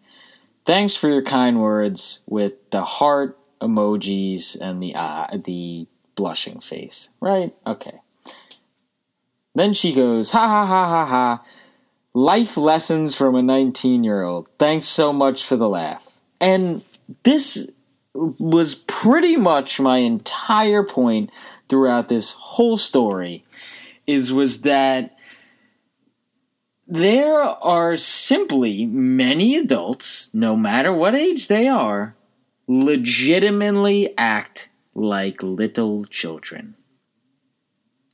Thanks 0.66 0.96
for 0.96 1.10
your 1.10 1.22
kind 1.22 1.62
words 1.62 2.20
with 2.26 2.54
the 2.70 2.84
heart 2.84 3.38
emojis 3.60 4.58
and 4.62 4.82
the 4.82 4.96
uh, 4.96 5.28
the 5.44 5.88
blushing 6.16 6.62
face. 6.62 7.10
Right? 7.20 7.54
Okay. 7.66 8.00
Then 9.56 9.74
she 9.74 9.94
goes, 9.94 10.32
ha 10.32 10.48
ha 10.48 10.66
ha 10.66 10.88
ha 10.88 11.06
ha. 11.06 11.46
Life 12.14 12.56
lessons 12.56 13.14
from 13.14 13.36
a 13.36 13.42
19 13.42 14.06
year 14.06 14.24
old. 14.24 14.48
Thanks 14.58 14.86
so 14.86 15.12
much 15.12 15.44
for 15.44 15.58
the 15.58 15.68
laugh. 15.68 16.18
And 16.40 16.82
this 17.24 17.70
was 18.14 18.76
pretty 18.76 19.36
much 19.36 19.82
my 19.82 19.98
entire 19.98 20.84
point 20.84 21.30
throughout 21.70 22.10
this 22.10 22.32
whole 22.32 22.78
story 22.78 23.44
is 24.06 24.32
was 24.32 24.62
that 24.62 25.18
there 26.88 27.42
are 27.42 27.98
simply 27.98 28.86
many 28.86 29.58
adults, 29.58 30.30
no 30.34 30.56
matter 30.56 30.94
what 30.94 31.16
age 31.16 31.50
they 31.50 31.68
are, 31.68 32.16
legitimately 32.68 34.18
act 34.18 34.70
like 34.96 35.44
little 35.44 36.06
children. 36.06 36.76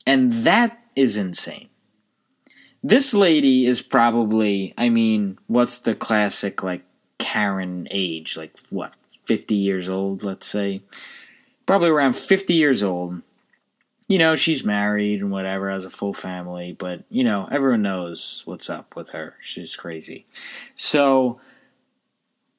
And 0.06 0.32
that 0.44 0.78
is 0.96 1.16
insane. 1.16 1.68
This 2.82 3.14
lady 3.14 3.64
is 3.64 3.80
probably, 3.80 4.74
I 4.76 4.88
mean, 4.88 5.38
what's 5.46 5.78
the 5.78 5.94
classic, 5.94 6.62
like, 6.62 6.84
Karen 7.18 7.88
age? 7.90 8.36
Like, 8.36 8.58
what, 8.70 8.92
50 9.24 9.54
years 9.54 9.88
old, 9.88 10.22
let's 10.22 10.46
say? 10.46 10.82
Probably 11.64 11.88
around 11.88 12.14
50 12.14 12.52
years 12.52 12.82
old 12.82 13.22
you 14.06 14.18
know, 14.18 14.36
she's 14.36 14.64
married 14.64 15.20
and 15.20 15.30
whatever, 15.30 15.70
has 15.70 15.84
a 15.84 15.90
full 15.90 16.12
family, 16.12 16.72
but, 16.72 17.04
you 17.08 17.24
know, 17.24 17.48
everyone 17.50 17.82
knows 17.82 18.42
what's 18.44 18.68
up 18.68 18.94
with 18.96 19.10
her. 19.10 19.34
She's 19.40 19.76
crazy. 19.76 20.26
So, 20.76 21.40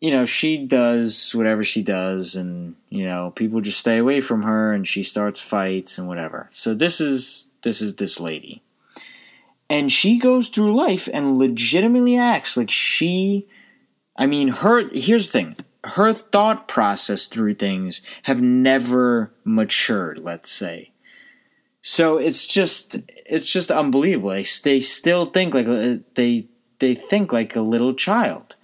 you 0.01 0.10
know, 0.10 0.25
she 0.25 0.65
does 0.65 1.36
whatever 1.36 1.63
she 1.63 1.84
does, 1.84 2.36
and, 2.36 2.75
you 2.89 3.05
know, 3.05 3.31
people 3.36 3.62
just 3.62 3.79
stay 3.79 3.97
away 3.97 4.21
from 4.21 4.41
her, 4.41 4.73
and 4.73 4.88
she 4.88 5.03
starts 5.03 5.39
fights 5.39 5.97
and 5.97 6.08
whatever. 6.08 6.49
So, 6.51 6.73
this 6.73 6.99
is 6.99 7.45
this 7.63 7.81
is 7.81 7.95
this 7.95 8.19
lady. 8.19 8.62
And 9.67 9.91
she 9.91 10.19
goes 10.19 10.49
through 10.49 10.75
life 10.75 11.10
and 11.12 11.39
legitimately 11.39 12.17
acts 12.17 12.55
like 12.55 12.69
she 12.69 13.47
I 14.15 14.27
mean, 14.27 14.49
her 14.49 14.88
here's 14.91 15.27
the 15.27 15.39
thing. 15.39 15.55
Her 15.84 16.13
thought 16.13 16.67
process 16.67 17.25
through 17.25 17.55
things 17.55 18.01
have 18.23 18.41
never 18.41 19.31
matured, 19.43 20.19
let's 20.19 20.51
say 20.51 20.91
so 21.88 22.17
it's 22.17 22.48
just 22.48 22.95
it's 23.28 23.45
just 23.45 23.69
unbelievable. 23.69 24.32
They, 24.32 24.43
they 24.63 24.82
still 24.82 25.28
think 25.28 25.54
like 25.54 25.67
uh, 25.67 25.98
they 26.15 26.48
they 26.80 26.95
think 26.95 27.32
like 27.32 27.56
a 27.56 27.62
little 27.62 27.93
child. 27.93 28.56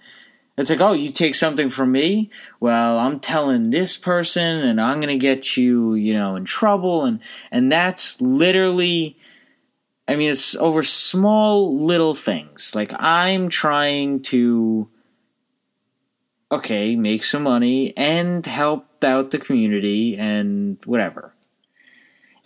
It's 0.58 0.68
like, 0.68 0.80
oh, 0.80 0.92
you 0.92 1.12
take 1.12 1.36
something 1.36 1.70
from 1.70 1.92
me. 1.92 2.30
Well, 2.58 2.98
I'm 2.98 3.20
telling 3.20 3.70
this 3.70 3.96
person, 3.96 4.58
and 4.58 4.80
I'm 4.80 4.98
gonna 5.00 5.18
get 5.18 5.56
you, 5.56 5.94
you 5.94 6.14
know, 6.14 6.34
in 6.34 6.44
trouble, 6.44 7.04
and 7.04 7.20
and 7.52 7.70
that's 7.70 8.20
literally. 8.20 9.16
I 10.08 10.16
mean, 10.16 10.32
it's 10.32 10.56
over 10.56 10.82
small 10.82 11.78
little 11.78 12.16
things. 12.16 12.74
Like 12.74 12.92
I'm 12.98 13.48
trying 13.48 14.22
to, 14.24 14.90
okay, 16.50 16.96
make 16.96 17.22
some 17.22 17.44
money 17.44 17.96
and 17.96 18.44
help 18.44 19.04
out 19.04 19.30
the 19.30 19.38
community 19.38 20.16
and 20.16 20.78
whatever. 20.86 21.32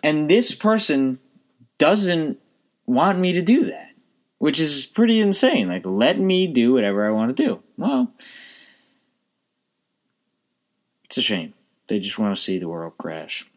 And 0.06 0.28
this 0.28 0.54
person 0.54 1.18
doesn't 1.78 2.38
want 2.86 3.18
me 3.18 3.32
to 3.32 3.42
do 3.42 3.64
that, 3.64 3.90
which 4.38 4.60
is 4.60 4.86
pretty 4.86 5.20
insane. 5.20 5.68
Like, 5.68 5.84
let 5.84 6.16
me 6.16 6.46
do 6.46 6.74
whatever 6.74 7.04
I 7.04 7.10
want 7.10 7.36
to 7.36 7.44
do. 7.44 7.60
Well, 7.76 8.12
it's 11.06 11.18
a 11.18 11.22
shame. 11.22 11.54
They 11.88 11.98
just 11.98 12.20
want 12.20 12.36
to 12.36 12.40
see 12.40 12.56
the 12.56 12.68
world 12.68 12.92
crash 12.98 13.50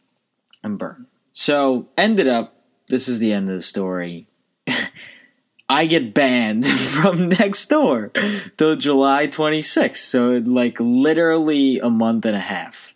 and 0.64 0.80
burn. 0.80 1.06
So, 1.34 1.88
ended 1.96 2.28
up, 2.28 2.56
this 2.88 3.08
is 3.08 3.20
the 3.20 3.32
end 3.32 3.48
of 3.50 3.56
the 3.56 3.62
story. 3.62 4.26
I 5.70 5.86
get 5.86 6.16
banned 6.16 6.66
from 6.96 7.30
Nextdoor 7.30 8.58
till 8.58 8.76
July 8.76 9.28
26th. 9.28 9.98
So, 9.98 10.42
like, 10.44 10.80
literally 10.80 11.78
a 11.78 11.92
month 11.92 12.26
and 12.26 12.36
a 12.36 12.40
half. 12.40 12.96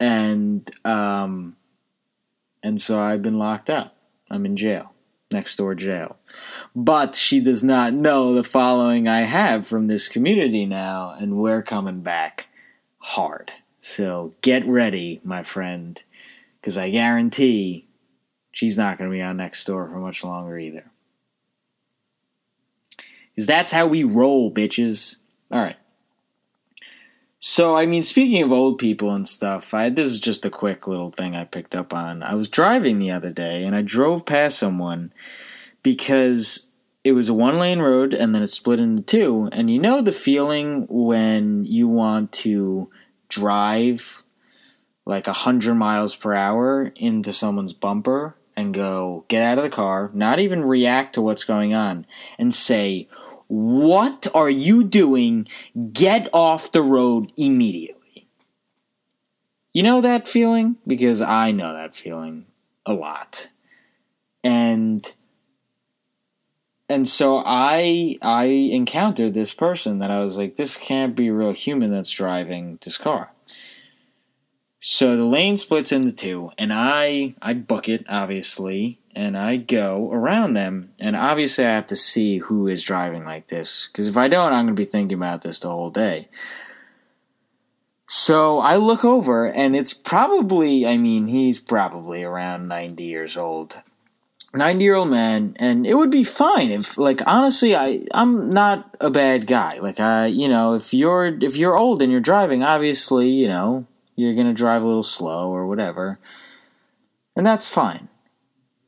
And, 0.00 0.68
um, 0.84 1.54
and 2.62 2.80
so 2.80 2.98
I've 2.98 3.22
been 3.22 3.38
locked 3.38 3.70
up. 3.70 3.96
I'm 4.30 4.44
in 4.44 4.56
jail, 4.56 4.92
next 5.30 5.56
door 5.56 5.74
jail. 5.74 6.16
But 6.74 7.14
she 7.14 7.40
does 7.40 7.62
not 7.64 7.94
know 7.94 8.34
the 8.34 8.44
following 8.44 9.08
I 9.08 9.20
have 9.20 9.66
from 9.66 9.86
this 9.86 10.08
community 10.08 10.66
now, 10.66 11.14
and 11.18 11.38
we're 11.38 11.62
coming 11.62 12.00
back 12.00 12.48
hard. 12.98 13.52
So 13.80 14.34
get 14.42 14.66
ready, 14.66 15.20
my 15.24 15.42
friend, 15.42 16.02
because 16.60 16.76
I 16.76 16.90
guarantee 16.90 17.88
she's 18.52 18.76
not 18.76 18.98
going 18.98 19.10
to 19.10 19.16
be 19.16 19.22
on 19.22 19.38
Nextdoor 19.38 19.90
for 19.90 19.98
much 19.98 20.24
longer 20.24 20.58
either. 20.58 20.90
Because 23.34 23.46
that's 23.46 23.70
how 23.72 23.86
we 23.86 24.02
roll, 24.02 24.52
bitches. 24.52 25.16
All 25.50 25.62
right. 25.62 25.76
So, 27.40 27.76
I 27.76 27.86
mean, 27.86 28.02
speaking 28.02 28.42
of 28.42 28.50
old 28.50 28.78
people 28.78 29.14
and 29.14 29.26
stuff, 29.26 29.72
I, 29.72 29.90
this 29.90 30.08
is 30.08 30.18
just 30.18 30.44
a 30.44 30.50
quick 30.50 30.88
little 30.88 31.12
thing 31.12 31.36
I 31.36 31.44
picked 31.44 31.76
up 31.76 31.94
on. 31.94 32.22
I 32.22 32.34
was 32.34 32.48
driving 32.48 32.98
the 32.98 33.12
other 33.12 33.30
day 33.30 33.64
and 33.64 33.76
I 33.76 33.82
drove 33.82 34.26
past 34.26 34.58
someone 34.58 35.12
because 35.84 36.66
it 37.04 37.12
was 37.12 37.28
a 37.28 37.34
one 37.34 37.58
lane 37.58 37.78
road 37.78 38.12
and 38.12 38.34
then 38.34 38.42
it 38.42 38.48
split 38.48 38.80
into 38.80 39.02
two. 39.02 39.48
And 39.52 39.70
you 39.70 39.78
know 39.78 40.02
the 40.02 40.12
feeling 40.12 40.86
when 40.88 41.64
you 41.64 41.86
want 41.86 42.32
to 42.32 42.90
drive 43.28 44.24
like 45.06 45.28
a 45.28 45.32
hundred 45.32 45.74
miles 45.74 46.16
per 46.16 46.34
hour 46.34 46.92
into 46.96 47.32
someone's 47.32 47.72
bumper 47.72 48.36
and 48.56 48.74
go, 48.74 49.24
get 49.28 49.44
out 49.44 49.58
of 49.58 49.64
the 49.64 49.70
car, 49.70 50.10
not 50.12 50.40
even 50.40 50.64
react 50.64 51.14
to 51.14 51.22
what's 51.22 51.44
going 51.44 51.72
on, 51.72 52.04
and 52.38 52.52
say, 52.52 53.08
what 53.48 54.26
are 54.34 54.50
you 54.50 54.84
doing? 54.84 55.48
Get 55.92 56.28
off 56.32 56.72
the 56.72 56.82
road 56.82 57.32
immediately. 57.36 58.28
You 59.72 59.82
know 59.82 60.00
that 60.00 60.28
feeling? 60.28 60.76
Because 60.86 61.20
I 61.20 61.50
know 61.50 61.72
that 61.72 61.96
feeling 61.96 62.46
a 62.86 62.92
lot. 62.92 63.48
And 64.44 65.10
and 66.88 67.08
so 67.08 67.42
I 67.44 68.16
I 68.22 68.44
encountered 68.44 69.34
this 69.34 69.52
person 69.52 69.98
that 69.98 70.10
I 70.10 70.20
was 70.20 70.38
like, 70.38 70.56
this 70.56 70.76
can't 70.76 71.14
be 71.14 71.28
a 71.28 71.32
real 71.32 71.52
human 71.52 71.90
that's 71.90 72.10
driving 72.10 72.78
this 72.82 72.96
car. 72.96 73.32
So 74.80 75.16
the 75.16 75.24
lane 75.24 75.58
splits 75.58 75.92
into 75.92 76.12
two, 76.12 76.52
and 76.56 76.72
I 76.72 77.34
I 77.42 77.54
book 77.54 77.88
it 77.88 78.06
obviously, 78.08 79.00
and 79.18 79.36
I 79.36 79.56
go 79.56 80.12
around 80.12 80.54
them, 80.54 80.92
and 81.00 81.16
obviously 81.16 81.64
I 81.64 81.70
have 81.70 81.88
to 81.88 81.96
see 81.96 82.38
who 82.38 82.68
is 82.68 82.84
driving 82.84 83.24
like 83.24 83.48
this, 83.48 83.88
because 83.90 84.06
if 84.06 84.16
I 84.16 84.28
don't, 84.28 84.52
I'm 84.52 84.66
going 84.66 84.76
to 84.76 84.80
be 84.80 84.84
thinking 84.84 85.18
about 85.18 85.42
this 85.42 85.58
the 85.58 85.68
whole 85.68 85.90
day. 85.90 86.28
So 88.06 88.60
I 88.60 88.76
look 88.76 89.04
over, 89.04 89.48
and 89.48 89.74
it's 89.74 89.92
probably, 89.92 90.86
I 90.86 90.98
mean, 90.98 91.26
he's 91.26 91.58
probably 91.58 92.22
around 92.22 92.68
90 92.68 93.02
years 93.02 93.36
old. 93.36 93.82
90 94.54 94.84
year 94.84 94.94
old 94.94 95.10
man, 95.10 95.56
and 95.58 95.84
it 95.84 95.94
would 95.94 96.12
be 96.12 96.22
fine 96.22 96.70
if, 96.70 96.96
like, 96.96 97.20
honestly, 97.26 97.74
I, 97.74 98.04
I'm 98.14 98.50
not 98.50 98.96
a 99.00 99.10
bad 99.10 99.48
guy. 99.48 99.80
Like, 99.80 99.98
I, 99.98 100.26
you 100.26 100.46
know, 100.46 100.74
if 100.74 100.94
you're, 100.94 101.26
if 101.26 101.56
you're 101.56 101.76
old 101.76 102.02
and 102.02 102.12
you're 102.12 102.20
driving, 102.20 102.62
obviously, 102.62 103.30
you 103.30 103.48
know, 103.48 103.84
you're 104.14 104.32
to 104.32 104.52
drive 104.52 104.82
a 104.82 104.86
little 104.86 105.02
slow 105.02 105.50
or 105.50 105.66
whatever. 105.66 106.20
And 107.34 107.44
that's 107.44 107.68
fine. 107.68 108.08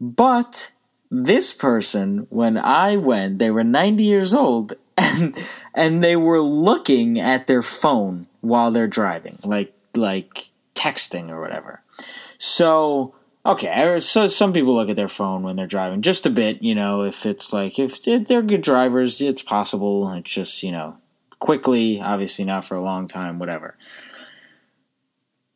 But 0.00 0.70
this 1.10 1.52
person, 1.52 2.26
when 2.30 2.56
I 2.56 2.96
went, 2.96 3.38
they 3.38 3.50
were 3.50 3.64
90 3.64 4.02
years 4.02 4.32
old 4.32 4.74
and 4.96 5.36
and 5.74 6.02
they 6.02 6.16
were 6.16 6.40
looking 6.40 7.18
at 7.18 7.46
their 7.46 7.62
phone 7.62 8.26
while 8.40 8.70
they're 8.70 8.86
driving, 8.88 9.38
like 9.44 9.72
like 9.94 10.50
texting 10.74 11.30
or 11.30 11.40
whatever. 11.40 11.80
So 12.38 13.14
okay, 13.44 13.84
er, 13.84 14.00
so 14.00 14.28
some 14.28 14.52
people 14.52 14.74
look 14.74 14.88
at 14.88 14.96
their 14.96 15.08
phone 15.08 15.42
when 15.42 15.56
they're 15.56 15.66
driving 15.66 16.02
just 16.02 16.26
a 16.26 16.30
bit. 16.30 16.62
You 16.62 16.74
know, 16.74 17.04
if 17.04 17.26
it's 17.26 17.52
like 17.52 17.78
if 17.78 18.02
they're 18.02 18.42
good 18.42 18.62
drivers, 18.62 19.20
it's 19.20 19.42
possible. 19.42 20.10
It's 20.12 20.30
just 20.30 20.62
you 20.62 20.72
know 20.72 20.96
quickly, 21.38 22.00
obviously 22.00 22.44
not 22.44 22.64
for 22.64 22.76
a 22.76 22.82
long 22.82 23.06
time, 23.06 23.38
whatever. 23.38 23.76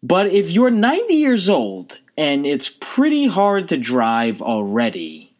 But 0.02 0.26
if 0.26 0.50
you're 0.50 0.70
90 0.70 1.14
years 1.14 1.48
old 1.48 2.00
and 2.16 2.46
it's 2.46 2.68
pretty 2.81 3.27
hard 3.27 3.68
to 3.68 3.77
drive 3.77 4.40
already, 4.40 5.35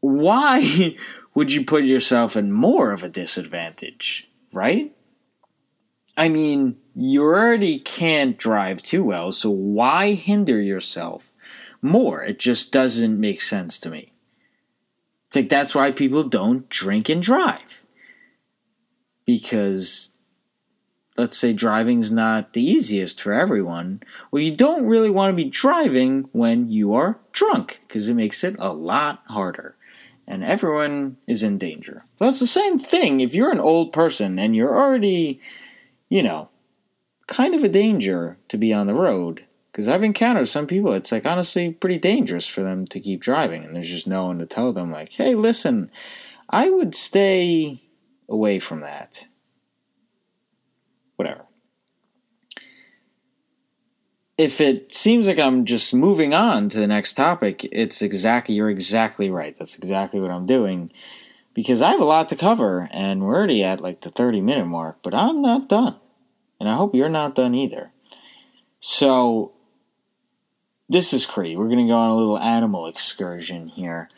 why 0.00 0.96
would 1.34 1.52
you 1.52 1.64
put 1.64 1.84
yourself 1.84 2.36
in 2.36 2.52
more 2.52 2.92
of 2.92 3.02
a 3.02 3.08
disadvantage, 3.08 4.28
right? 4.52 4.94
I 6.16 6.28
mean, 6.28 6.78
you 6.94 7.22
already 7.22 7.78
can't 7.78 8.38
drive 8.38 8.82
too 8.82 9.04
well, 9.04 9.32
so 9.32 9.50
why 9.50 10.12
hinder 10.12 10.60
yourself 10.60 11.32
more? 11.82 12.22
It 12.22 12.38
just 12.38 12.72
doesn't 12.72 13.20
make 13.20 13.42
sense 13.42 13.78
to 13.80 13.90
me. 13.90 14.12
It's 15.26 15.36
like 15.36 15.48
that's 15.48 15.74
why 15.74 15.90
people 15.90 16.24
don't 16.24 16.68
drink 16.70 17.08
and 17.08 17.22
drive. 17.22 17.82
Because 19.26 20.10
let's 21.16 21.36
say 21.36 21.52
driving's 21.52 22.10
not 22.10 22.52
the 22.52 22.62
easiest 22.62 23.20
for 23.20 23.32
everyone, 23.32 24.02
well, 24.30 24.42
you 24.42 24.54
don't 24.54 24.86
really 24.86 25.10
want 25.10 25.32
to 25.32 25.44
be 25.44 25.50
driving 25.50 26.28
when 26.32 26.68
you 26.70 26.94
are 26.94 27.18
drunk 27.32 27.80
because 27.86 28.08
it 28.08 28.14
makes 28.14 28.44
it 28.44 28.56
a 28.58 28.72
lot 28.72 29.22
harder. 29.28 29.76
And 30.26 30.42
everyone 30.42 31.16
is 31.26 31.42
in 31.42 31.56
danger. 31.58 32.02
But 32.18 32.28
it's 32.28 32.40
the 32.40 32.46
same 32.46 32.78
thing 32.78 33.20
if 33.20 33.34
you're 33.34 33.52
an 33.52 33.60
old 33.60 33.92
person 33.92 34.38
and 34.38 34.56
you're 34.56 34.76
already, 34.76 35.40
you 36.08 36.22
know, 36.22 36.48
kind 37.28 37.54
of 37.54 37.62
a 37.62 37.68
danger 37.68 38.36
to 38.48 38.58
be 38.58 38.72
on 38.72 38.86
the 38.86 38.94
road. 38.94 39.44
Because 39.70 39.88
I've 39.88 40.02
encountered 40.02 40.48
some 40.48 40.66
people, 40.66 40.94
it's 40.94 41.12
like 41.12 41.26
honestly 41.26 41.70
pretty 41.70 41.98
dangerous 41.98 42.46
for 42.46 42.62
them 42.62 42.86
to 42.88 42.98
keep 42.98 43.20
driving. 43.20 43.62
And 43.62 43.76
there's 43.76 43.90
just 43.90 44.06
no 44.06 44.26
one 44.26 44.38
to 44.38 44.46
tell 44.46 44.72
them, 44.72 44.90
like, 44.90 45.12
hey, 45.12 45.34
listen, 45.34 45.90
I 46.48 46.70
would 46.70 46.94
stay 46.94 47.82
away 48.28 48.58
from 48.58 48.80
that 48.80 49.26
whatever. 51.16 51.44
If 54.38 54.60
it 54.60 54.94
seems 54.94 55.26
like 55.26 55.38
I'm 55.38 55.64
just 55.64 55.94
moving 55.94 56.34
on 56.34 56.68
to 56.68 56.78
the 56.78 56.86
next 56.86 57.14
topic, 57.14 57.66
it's 57.72 58.02
exactly 58.02 58.54
you're 58.54 58.70
exactly 58.70 59.30
right. 59.30 59.56
That's 59.56 59.76
exactly 59.76 60.20
what 60.20 60.30
I'm 60.30 60.46
doing 60.46 60.92
because 61.54 61.80
I 61.80 61.92
have 61.92 62.00
a 62.00 62.04
lot 62.04 62.28
to 62.28 62.36
cover 62.36 62.86
and 62.92 63.24
we're 63.24 63.34
already 63.34 63.64
at 63.64 63.80
like 63.80 64.02
the 64.02 64.10
30 64.10 64.42
minute 64.42 64.66
mark, 64.66 64.98
but 65.02 65.14
I'm 65.14 65.40
not 65.40 65.70
done. 65.70 65.96
And 66.60 66.68
I 66.68 66.74
hope 66.74 66.94
you're 66.94 67.08
not 67.08 67.34
done 67.34 67.54
either. 67.54 67.92
So 68.80 69.52
this 70.88 71.12
is 71.12 71.26
crazy. 71.26 71.56
We're 71.56 71.68
going 71.68 71.86
to 71.86 71.90
go 71.90 71.96
on 71.96 72.10
a 72.10 72.16
little 72.16 72.38
animal 72.38 72.86
excursion 72.86 73.68
here. 73.68 74.10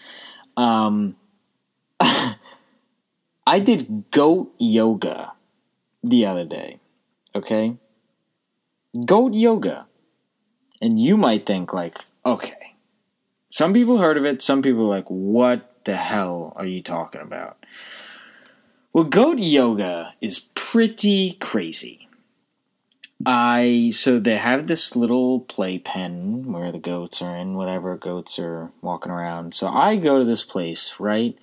Um, 0.56 1.16
I 2.00 3.61
did 3.62 4.11
goat 4.11 4.52
yoga 4.58 5.32
the 6.02 6.26
other 6.26 6.44
day. 6.44 6.80
Okay? 7.38 7.77
Goat 9.05 9.35
yoga. 9.35 9.87
And 10.81 11.01
you 11.01 11.16
might 11.16 11.46
think, 11.46 11.72
like, 11.72 11.98
okay. 12.24 12.74
Some 13.51 13.72
people 13.72 13.98
heard 13.98 14.16
of 14.16 14.24
it, 14.24 14.42
some 14.42 14.62
people 14.62 14.85
like, 14.85 15.07
what 15.09 15.85
the 15.85 15.96
hell 15.96 16.53
are 16.57 16.66
you 16.66 16.83
talking 16.83 17.20
about? 17.20 17.64
Well, 18.92 19.05
goat 19.05 19.38
yoga 19.38 20.14
is 20.20 20.40
pretty 20.55 21.35
crazy. 21.35 22.09
I 23.27 23.90
so 23.94 24.18
they 24.18 24.37
have 24.37 24.66
this 24.66 24.94
little 24.94 25.40
playpen 25.40 26.53
where 26.53 26.70
the 26.70 26.79
goats 26.79 27.20
are 27.20 27.37
in, 27.37 27.55
whatever 27.55 27.96
goats 27.96 28.38
are 28.38 28.70
walking 28.81 29.11
around. 29.11 29.55
So 29.55 29.66
I 29.66 29.96
go 29.96 30.18
to 30.18 30.24
this 30.24 30.44
place, 30.44 30.94
right? 30.98 31.37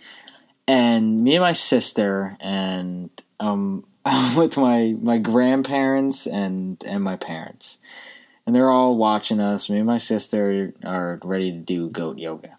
And 0.67 1.23
me 1.23 1.35
and 1.35 1.41
my 1.41 1.53
sister 1.53 2.37
and 2.39 3.09
um 3.39 3.85
with 4.35 4.55
my 4.57 4.95
my 5.01 5.17
grandparents 5.17 6.27
and 6.27 6.83
and 6.85 7.03
my 7.03 7.15
parents, 7.15 7.79
and 8.45 8.53
they're 8.53 8.69
all 8.69 8.95
watching 8.97 9.39
us. 9.39 9.69
Me 9.69 9.77
and 9.77 9.87
my 9.87 9.97
sister 9.97 10.73
are 10.83 11.19
ready 11.23 11.51
to 11.51 11.57
do 11.57 11.89
goat 11.89 12.19
yoga. 12.19 12.57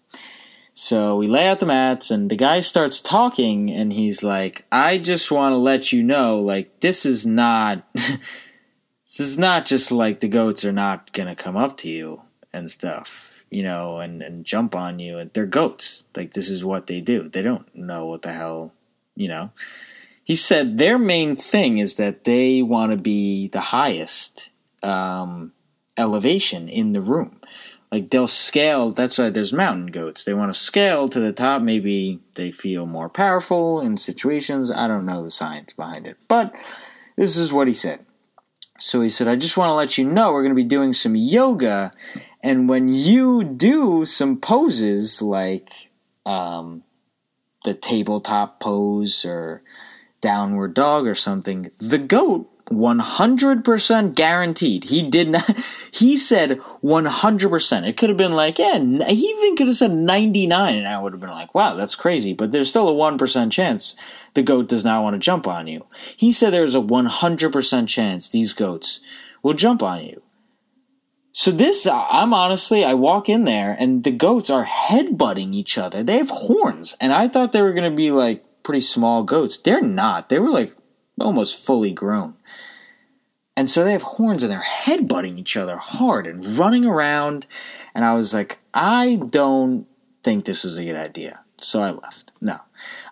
So 0.73 1.15
we 1.15 1.27
lay 1.27 1.47
out 1.47 1.59
the 1.59 1.65
mats, 1.65 2.11
and 2.11 2.29
the 2.29 2.35
guy 2.35 2.59
starts 2.59 3.01
talking, 3.01 3.71
and 3.71 3.93
he's 3.93 4.23
like, 4.23 4.65
"I 4.71 4.97
just 4.97 5.31
want 5.31 5.53
to 5.53 5.57
let 5.57 5.93
you 5.93 6.03
know, 6.03 6.39
like 6.39 6.81
this 6.81 7.05
is 7.05 7.25
not." 7.25 7.83
this 7.93 9.21
is 9.21 9.37
not 9.37 9.65
just 9.65 9.89
like 9.89 10.19
the 10.19 10.27
goats 10.27 10.65
are 10.65 10.73
not 10.73 11.13
gonna 11.13 11.35
come 11.35 11.55
up 11.55 11.77
to 11.77 11.87
you 11.87 12.21
and 12.51 12.69
stuff, 12.69 13.45
you 13.49 13.63
know, 13.63 13.99
and, 13.99 14.21
and 14.21 14.43
jump 14.43 14.75
on 14.75 14.99
you. 14.99 15.17
And 15.17 15.31
they're 15.31 15.45
goats. 15.45 16.03
Like 16.13 16.33
this 16.33 16.49
is 16.49 16.65
what 16.65 16.87
they 16.87 16.99
do. 16.99 17.29
They 17.29 17.41
don't 17.41 17.73
know 17.73 18.05
what 18.05 18.23
the 18.23 18.33
hell, 18.33 18.73
you 19.15 19.29
know 19.29 19.51
he 20.27 20.35
said 20.35 20.77
their 20.77 20.97
main 20.97 21.37
thing 21.37 21.77
is 21.77 21.95
that 21.95 22.25
they 22.25 22.61
want 22.61 22.91
to 22.91 22.97
be 22.97 23.47
the 23.47 23.61
highest 23.61 24.49
um, 24.83 25.53
elevation 25.95 26.67
in 26.67 26.91
the 26.91 26.99
room. 26.99 27.39
Like 27.93 28.09
they'll 28.09 28.27
scale. 28.27 28.91
That's 28.91 29.17
why 29.17 29.29
there's 29.29 29.53
mountain 29.53 29.85
goats. 29.85 30.25
They 30.25 30.33
want 30.33 30.53
to 30.53 30.59
scale 30.59 31.07
to 31.07 31.21
the 31.21 31.31
top. 31.31 31.61
Maybe 31.61 32.19
they 32.35 32.51
feel 32.51 32.85
more 32.85 33.07
powerful 33.07 33.79
in 33.79 33.95
situations. 33.95 34.69
I 34.69 34.89
don't 34.89 35.05
know 35.05 35.23
the 35.23 35.31
science 35.31 35.71
behind 35.71 36.05
it, 36.05 36.17
but 36.27 36.53
this 37.15 37.37
is 37.37 37.53
what 37.53 37.69
he 37.69 37.73
said. 37.73 38.05
So 38.81 38.99
he 38.99 39.09
said, 39.09 39.29
I 39.29 39.37
just 39.37 39.55
want 39.55 39.69
to 39.69 39.75
let 39.75 39.97
you 39.97 40.03
know 40.03 40.33
we're 40.33 40.43
going 40.43 40.51
to 40.51 40.61
be 40.61 40.65
doing 40.65 40.91
some 40.91 41.15
yoga. 41.15 41.93
And 42.43 42.67
when 42.67 42.89
you 42.89 43.45
do 43.45 44.03
some 44.03 44.41
poses 44.41 45.21
like 45.21 45.69
um, 46.25 46.83
the 47.63 47.73
tabletop 47.73 48.59
pose 48.59 49.23
or 49.23 49.63
downward 50.21 50.73
dog 50.73 51.07
or 51.07 51.15
something, 51.15 51.71
the 51.79 51.97
goat 51.97 52.49
100% 52.69 54.15
guaranteed. 54.15 54.83
He 54.85 55.09
did 55.09 55.29
not, 55.29 55.49
he 55.91 56.17
said 56.17 56.59
100%. 56.83 57.87
It 57.87 57.97
could 57.97 58.09
have 58.09 58.17
been 58.17 58.33
like, 58.33 58.59
yeah, 58.59 58.77
he 58.77 59.27
even 59.29 59.55
could 59.55 59.67
have 59.67 59.75
said 59.75 59.91
99 59.91 60.75
and 60.75 60.87
I 60.87 60.99
would 60.99 61.13
have 61.13 61.21
been 61.21 61.29
like, 61.29 61.55
wow, 61.55 61.75
that's 61.75 61.95
crazy. 61.95 62.33
But 62.33 62.51
there's 62.51 62.69
still 62.69 62.89
a 62.89 62.93
1% 62.93 63.51
chance 63.51 63.95
the 64.33 64.43
goat 64.43 64.67
does 64.67 64.83
not 64.83 65.03
want 65.03 65.13
to 65.13 65.19
jump 65.19 65.47
on 65.47 65.67
you. 65.67 65.85
He 66.15 66.31
said 66.31 66.51
there's 66.51 66.75
a 66.75 66.79
100% 66.79 67.87
chance 67.87 68.29
these 68.29 68.53
goats 68.53 68.99
will 69.43 69.53
jump 69.53 69.81
on 69.81 70.03
you. 70.05 70.21
So 71.31 71.51
this, 71.51 71.85
I'm 71.85 72.33
honestly, 72.33 72.83
I 72.83 72.95
walk 72.95 73.29
in 73.29 73.45
there 73.45 73.75
and 73.77 74.03
the 74.03 74.11
goats 74.11 74.49
are 74.49 74.65
headbutting 74.65 75.53
each 75.53 75.77
other. 75.77 76.01
They 76.01 76.17
have 76.17 76.31
horns, 76.31 76.97
and 76.99 77.13
I 77.13 77.27
thought 77.27 77.51
they 77.51 77.61
were 77.61 77.73
going 77.73 77.91
to 77.91 77.95
be 77.95 78.09
like 78.09 78.43
pretty 78.67 78.81
small 78.81 79.23
goats. 79.23 79.57
They're 79.57 79.81
not. 79.81 80.27
They 80.27 80.39
were 80.39 80.49
like 80.49 80.75
almost 81.21 81.65
fully 81.65 81.93
grown. 81.93 82.33
And 83.55 83.69
so 83.69 83.85
they 83.85 83.93
have 83.93 84.01
horns 84.01 84.43
and 84.43 84.51
they're 84.51 84.59
headbutting 84.83 85.39
each 85.39 85.55
other 85.55 85.77
hard 85.77 86.27
and 86.27 86.59
running 86.59 86.83
around. 86.83 87.47
And 87.95 88.03
I 88.03 88.13
was 88.13 88.33
like, 88.33 88.59
I 88.73 89.21
don't 89.29 89.87
think 90.21 90.43
this 90.43 90.65
is 90.65 90.75
a 90.75 90.83
good 90.83 90.97
idea. 90.97 91.39
So 91.61 91.81
I 91.81 91.91
left. 91.91 92.33
No. 92.41 92.59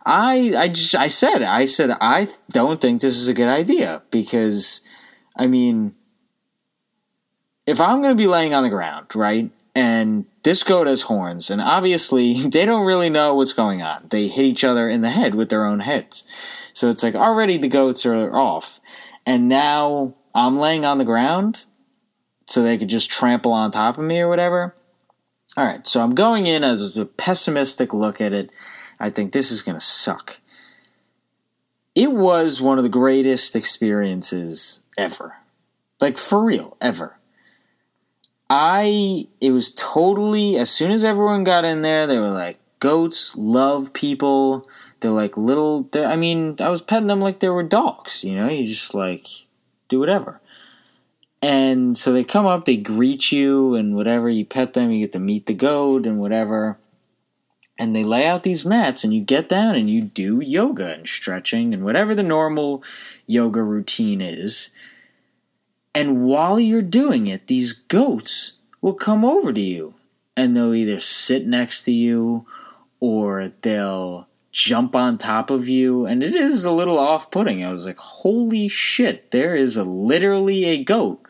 I 0.05 0.53
I 0.57 0.67
just 0.67 0.93
I 0.93 1.07
said 1.07 1.41
I 1.41 1.63
said 1.63 1.89
I 2.01 2.27
don't 2.51 2.81
think 2.81 2.99
this 2.99 3.17
is 3.17 3.29
a 3.29 3.33
good 3.33 3.47
idea 3.47 4.03
because 4.11 4.81
I 5.37 5.47
mean 5.47 5.95
if 7.65 7.79
I'm 7.79 8.01
going 8.01 8.15
to 8.15 8.21
be 8.21 8.27
laying 8.27 8.53
on 8.53 8.63
the 8.63 8.69
ground, 8.69 9.15
right? 9.15 9.49
And 9.73 10.25
this 10.45 10.61
goat 10.61 10.85
has 10.85 11.01
horns, 11.01 11.49
and 11.49 11.59
obviously 11.59 12.33
they 12.47 12.65
don't 12.65 12.85
really 12.85 13.09
know 13.09 13.33
what's 13.33 13.51
going 13.51 13.81
on. 13.81 14.05
They 14.09 14.27
hit 14.27 14.45
each 14.45 14.63
other 14.63 14.87
in 14.87 15.01
the 15.01 15.09
head 15.09 15.35
with 15.35 15.49
their 15.49 15.65
own 15.65 15.81
heads. 15.81 16.23
So 16.73 16.89
it's 16.89 17.03
like 17.03 17.15
already 17.15 17.57
the 17.57 17.67
goats 17.67 18.05
are 18.05 18.33
off. 18.33 18.79
And 19.25 19.49
now 19.49 20.13
I'm 20.35 20.59
laying 20.59 20.85
on 20.85 20.99
the 20.99 21.05
ground 21.05 21.65
so 22.45 22.61
they 22.61 22.77
could 22.77 22.89
just 22.89 23.09
trample 23.09 23.53
on 23.53 23.71
top 23.71 23.97
of 23.97 24.03
me 24.03 24.19
or 24.19 24.29
whatever. 24.29 24.75
All 25.57 25.65
right, 25.65 25.87
so 25.87 26.03
I'm 26.03 26.13
going 26.13 26.45
in 26.45 26.63
as 26.63 26.95
a 26.95 27.05
pessimistic 27.05 27.93
look 27.93 28.21
at 28.21 28.33
it. 28.33 28.51
I 28.99 29.09
think 29.09 29.31
this 29.31 29.49
is 29.51 29.63
going 29.63 29.79
to 29.79 29.85
suck. 29.85 30.37
It 31.95 32.11
was 32.11 32.61
one 32.61 32.77
of 32.77 32.83
the 32.83 32.89
greatest 32.89 33.55
experiences 33.55 34.81
ever. 34.97 35.37
Like, 35.99 36.17
for 36.17 36.43
real, 36.43 36.77
ever. 36.81 37.17
I, 38.49 39.27
it 39.41 39.51
was 39.51 39.71
totally, 39.71 40.57
as 40.57 40.69
soon 40.69 40.91
as 40.91 41.03
everyone 41.03 41.43
got 41.43 41.65
in 41.65 41.81
there, 41.81 42.05
they 42.05 42.19
were 42.19 42.29
like, 42.29 42.59
goats 42.79 43.35
love 43.35 43.93
people. 43.93 44.67
They're 44.99 45.11
like 45.11 45.35
little, 45.37 45.83
they're, 45.91 46.07
I 46.07 46.15
mean, 46.15 46.55
I 46.59 46.69
was 46.69 46.81
petting 46.81 47.07
them 47.07 47.19
like 47.21 47.39
they 47.39 47.49
were 47.49 47.63
dogs, 47.63 48.23
you 48.23 48.35
know? 48.35 48.47
You 48.47 48.65
just 48.65 48.93
like 48.93 49.27
do 49.87 49.99
whatever. 49.99 50.41
And 51.41 51.95
so 51.95 52.13
they 52.13 52.23
come 52.23 52.45
up, 52.45 52.65
they 52.65 52.77
greet 52.77 53.31
you 53.31 53.75
and 53.75 53.95
whatever, 53.95 54.29
you 54.29 54.45
pet 54.45 54.73
them, 54.73 54.91
you 54.91 55.01
get 55.01 55.11
to 55.13 55.19
meet 55.19 55.45
the 55.45 55.53
goat 55.53 56.05
and 56.05 56.19
whatever. 56.19 56.77
And 57.77 57.95
they 57.95 58.03
lay 58.03 58.25
out 58.25 58.43
these 58.43 58.65
mats 58.65 59.03
and 59.03 59.13
you 59.13 59.21
get 59.21 59.49
down 59.49 59.75
and 59.75 59.89
you 59.89 60.01
do 60.01 60.39
yoga 60.39 60.93
and 60.93 61.07
stretching 61.07 61.73
and 61.73 61.83
whatever 61.83 62.15
the 62.15 62.23
normal 62.23 62.83
yoga 63.27 63.61
routine 63.61 64.21
is. 64.21 64.69
And 65.95 66.25
while 66.25 66.59
you're 66.59 66.81
doing 66.81 67.27
it, 67.27 67.47
these 67.47 67.71
goats 67.71 68.53
will 68.81 68.93
come 68.93 69.23
over 69.23 69.53
to 69.53 69.61
you 69.61 69.93
and 70.35 70.55
they'll 70.55 70.73
either 70.73 70.99
sit 70.99 71.47
next 71.47 71.83
to 71.83 71.93
you 71.93 72.45
or 72.99 73.53
they'll 73.61 74.27
jump 74.51 74.93
on 74.93 75.17
top 75.17 75.49
of 75.49 75.69
you. 75.69 76.05
And 76.05 76.21
it 76.21 76.35
is 76.35 76.65
a 76.65 76.71
little 76.71 76.99
off 76.99 77.31
putting. 77.31 77.63
I 77.63 77.71
was 77.71 77.85
like, 77.85 77.97
holy 77.97 78.67
shit, 78.67 79.31
there 79.31 79.55
is 79.55 79.77
a, 79.77 79.85
literally 79.85 80.65
a 80.65 80.83
goat 80.83 81.25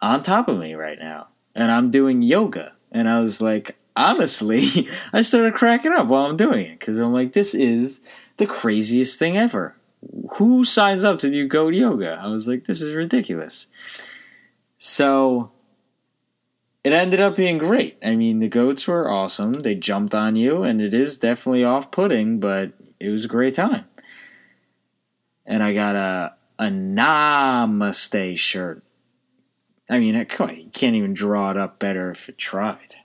on 0.00 0.22
top 0.22 0.46
of 0.46 0.58
me 0.58 0.74
right 0.74 0.98
now. 1.00 1.26
And 1.56 1.72
I'm 1.72 1.90
doing 1.90 2.22
yoga. 2.22 2.74
And 2.92 3.08
I 3.08 3.18
was 3.18 3.40
like, 3.40 3.76
honestly, 3.96 4.88
I 5.12 5.22
started 5.22 5.54
cracking 5.54 5.92
up 5.92 6.06
while 6.06 6.26
I'm 6.26 6.36
doing 6.36 6.66
it 6.66 6.78
because 6.78 6.98
I'm 6.98 7.12
like, 7.12 7.32
this 7.32 7.56
is 7.56 8.00
the 8.36 8.46
craziest 8.46 9.18
thing 9.18 9.36
ever 9.36 9.74
who 10.36 10.64
signs 10.64 11.04
up 11.04 11.18
to 11.20 11.30
do 11.30 11.48
goat 11.48 11.74
yoga? 11.74 12.18
I 12.20 12.28
was 12.28 12.46
like, 12.46 12.64
this 12.64 12.82
is 12.82 12.92
ridiculous. 12.92 13.66
So 14.76 15.52
it 16.84 16.92
ended 16.92 17.20
up 17.20 17.36
being 17.36 17.58
great. 17.58 17.98
I 18.04 18.16
mean, 18.16 18.38
the 18.38 18.48
goats 18.48 18.86
were 18.86 19.10
awesome. 19.10 19.54
They 19.54 19.74
jumped 19.74 20.14
on 20.14 20.36
you, 20.36 20.62
and 20.62 20.80
it 20.80 20.94
is 20.94 21.18
definitely 21.18 21.64
off 21.64 21.90
putting, 21.90 22.38
but 22.38 22.72
it 23.00 23.08
was 23.08 23.24
a 23.24 23.28
great 23.28 23.54
time. 23.54 23.86
And 25.44 25.62
I 25.62 25.72
got 25.72 25.96
a 25.96 26.34
a 26.58 26.66
Namaste 26.66 28.38
shirt. 28.38 28.82
I 29.88 29.98
mean, 29.98 30.16
uh, 30.16 30.24
come 30.28 30.50
on, 30.50 30.56
you 30.56 30.70
can't 30.72 30.96
even 30.96 31.14
draw 31.14 31.50
it 31.50 31.56
up 31.56 31.78
better 31.78 32.10
if 32.10 32.28
it 32.28 32.38
tried. 32.38 32.96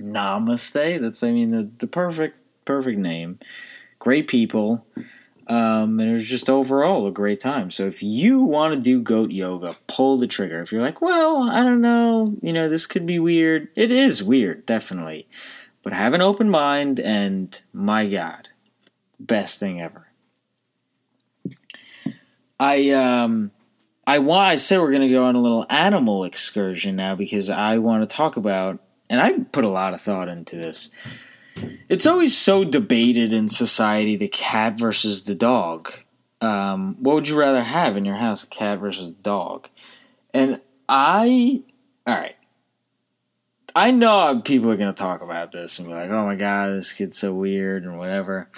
Namaste. 0.00 1.00
That's 1.00 1.22
I 1.22 1.32
mean 1.32 1.50
the 1.50 1.70
the 1.78 1.86
perfect 1.86 2.36
perfect 2.64 2.98
name. 2.98 3.38
Great 3.98 4.28
people. 4.28 4.86
Um, 5.48 6.00
and 6.00 6.10
it 6.10 6.12
was 6.12 6.26
just 6.26 6.50
overall 6.50 7.06
a 7.06 7.12
great 7.12 7.38
time. 7.38 7.70
So 7.70 7.86
if 7.86 8.02
you 8.02 8.40
want 8.40 8.74
to 8.74 8.80
do 8.80 9.00
goat 9.00 9.30
yoga, 9.30 9.76
pull 9.86 10.18
the 10.18 10.26
trigger. 10.26 10.60
If 10.60 10.72
you're 10.72 10.80
like, 10.80 11.00
well, 11.00 11.44
I 11.44 11.62
don't 11.62 11.80
know, 11.80 12.34
you 12.42 12.52
know, 12.52 12.68
this 12.68 12.86
could 12.86 13.06
be 13.06 13.20
weird. 13.20 13.68
It 13.76 13.92
is 13.92 14.24
weird, 14.24 14.66
definitely. 14.66 15.28
But 15.84 15.92
have 15.92 16.14
an 16.14 16.20
open 16.20 16.50
mind, 16.50 16.98
and 16.98 17.60
my 17.72 18.08
God, 18.08 18.48
best 19.20 19.60
thing 19.60 19.80
ever. 19.80 20.08
I 22.58 22.90
um, 22.90 23.52
I 24.04 24.18
want. 24.18 24.48
I 24.48 24.56
said 24.56 24.80
we're 24.80 24.90
gonna 24.90 25.08
go 25.08 25.26
on 25.26 25.36
a 25.36 25.40
little 25.40 25.64
animal 25.70 26.24
excursion 26.24 26.96
now 26.96 27.14
because 27.14 27.50
I 27.50 27.78
want 27.78 28.08
to 28.08 28.16
talk 28.16 28.36
about, 28.36 28.80
and 29.08 29.20
I 29.20 29.38
put 29.52 29.64
a 29.64 29.68
lot 29.68 29.94
of 29.94 30.00
thought 30.00 30.28
into 30.28 30.56
this. 30.56 30.90
It's 31.88 32.06
always 32.06 32.36
so 32.36 32.64
debated 32.64 33.32
in 33.32 33.48
society 33.48 34.16
the 34.16 34.28
cat 34.28 34.78
versus 34.78 35.24
the 35.24 35.34
dog. 35.34 35.92
Um, 36.40 36.96
what 37.00 37.14
would 37.14 37.28
you 37.28 37.38
rather 37.38 37.62
have 37.62 37.96
in 37.96 38.04
your 38.04 38.16
house, 38.16 38.44
a 38.44 38.46
cat 38.46 38.78
versus 38.78 39.12
a 39.12 39.14
dog? 39.14 39.68
And 40.34 40.60
I, 40.88 41.62
all 42.06 42.14
right, 42.14 42.36
I 43.74 43.90
know 43.90 44.40
people 44.44 44.70
are 44.70 44.76
going 44.76 44.92
to 44.92 44.94
talk 44.94 45.22
about 45.22 45.52
this 45.52 45.78
and 45.78 45.88
be 45.88 45.94
like, 45.94 46.10
oh 46.10 46.24
my 46.24 46.34
god, 46.34 46.74
this 46.74 46.92
kid's 46.92 47.18
so 47.18 47.32
weird 47.32 47.84
and 47.84 47.98
whatever. 47.98 48.48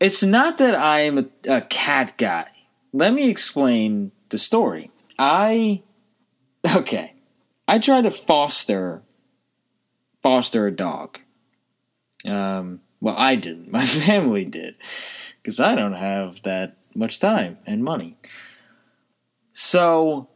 It's 0.00 0.22
not 0.22 0.58
that 0.58 0.74
I'm 0.74 1.18
a, 1.18 1.26
a 1.48 1.60
cat 1.60 2.14
guy. 2.16 2.46
Let 2.92 3.12
me 3.12 3.28
explain 3.28 4.12
the 4.28 4.38
story. 4.38 4.90
I, 5.18 5.82
okay, 6.64 7.14
I 7.66 7.78
tried 7.78 8.02
to 8.02 8.10
foster 8.10 9.02
foster 10.22 10.66
a 10.66 10.72
dog. 10.72 11.18
Um, 12.26 12.80
well, 13.00 13.14
I 13.16 13.36
didn't. 13.36 13.70
My 13.72 13.86
family 13.86 14.44
did. 14.44 14.76
Because 15.42 15.60
I 15.60 15.74
don't 15.74 15.94
have 15.94 16.42
that 16.42 16.76
much 16.94 17.18
time 17.18 17.58
and 17.66 17.82
money. 17.82 18.16
So, 19.52 20.28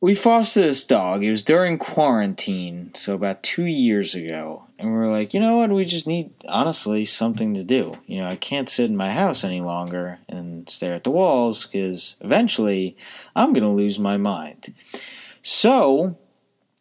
we 0.00 0.14
fostered 0.14 0.64
this 0.64 0.84
dog. 0.84 1.22
It 1.22 1.30
was 1.30 1.42
during 1.42 1.78
quarantine, 1.78 2.92
so 2.94 3.14
about 3.14 3.42
two 3.42 3.66
years 3.66 4.14
ago. 4.14 4.64
And 4.78 4.90
we 4.90 4.98
were 4.98 5.12
like, 5.12 5.34
you 5.34 5.40
know 5.40 5.58
what? 5.58 5.70
We 5.70 5.84
just 5.84 6.06
need, 6.06 6.30
honestly, 6.48 7.04
something 7.04 7.52
to 7.54 7.64
do. 7.64 7.92
You 8.06 8.20
know, 8.20 8.28
I 8.28 8.36
can't 8.36 8.68
sit 8.68 8.88
in 8.88 8.96
my 8.96 9.10
house 9.10 9.44
any 9.44 9.60
longer 9.60 10.18
and 10.26 10.68
stare 10.70 10.94
at 10.94 11.04
the 11.04 11.10
walls 11.10 11.66
because 11.66 12.16
eventually 12.22 12.96
I'm 13.36 13.52
going 13.52 13.64
to 13.64 13.68
lose 13.68 13.98
my 13.98 14.16
mind. 14.16 14.72
So, 15.42 16.16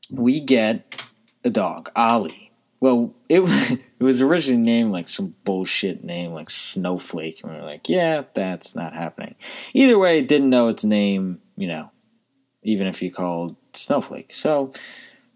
we 0.10 0.40
get 0.40 0.96
a 1.44 1.50
dog, 1.50 1.92
Ollie. 1.96 2.49
Well, 2.80 3.14
it 3.28 3.40
it 4.00 4.04
was 4.04 4.22
originally 4.22 4.62
named 4.62 4.92
like 4.92 5.10
some 5.10 5.36
bullshit 5.44 6.04
name 6.04 6.32
like 6.32 6.50
Snowflake, 6.50 7.42
and 7.44 7.52
we 7.52 7.58
are 7.58 7.64
like, 7.64 7.90
yeah, 7.90 8.24
that's 8.34 8.76
not 8.76 8.94
happening. 8.94 9.36
Either 9.74 10.00
way, 10.00 10.22
didn't 10.22 10.50
know 10.50 10.70
its 10.70 10.84
name, 10.84 11.42
you 11.56 11.68
know, 11.68 11.92
even 12.64 12.88
if 12.88 13.02
you 13.02 13.12
called 13.12 13.56
Snowflake. 13.74 14.34
So 14.34 14.74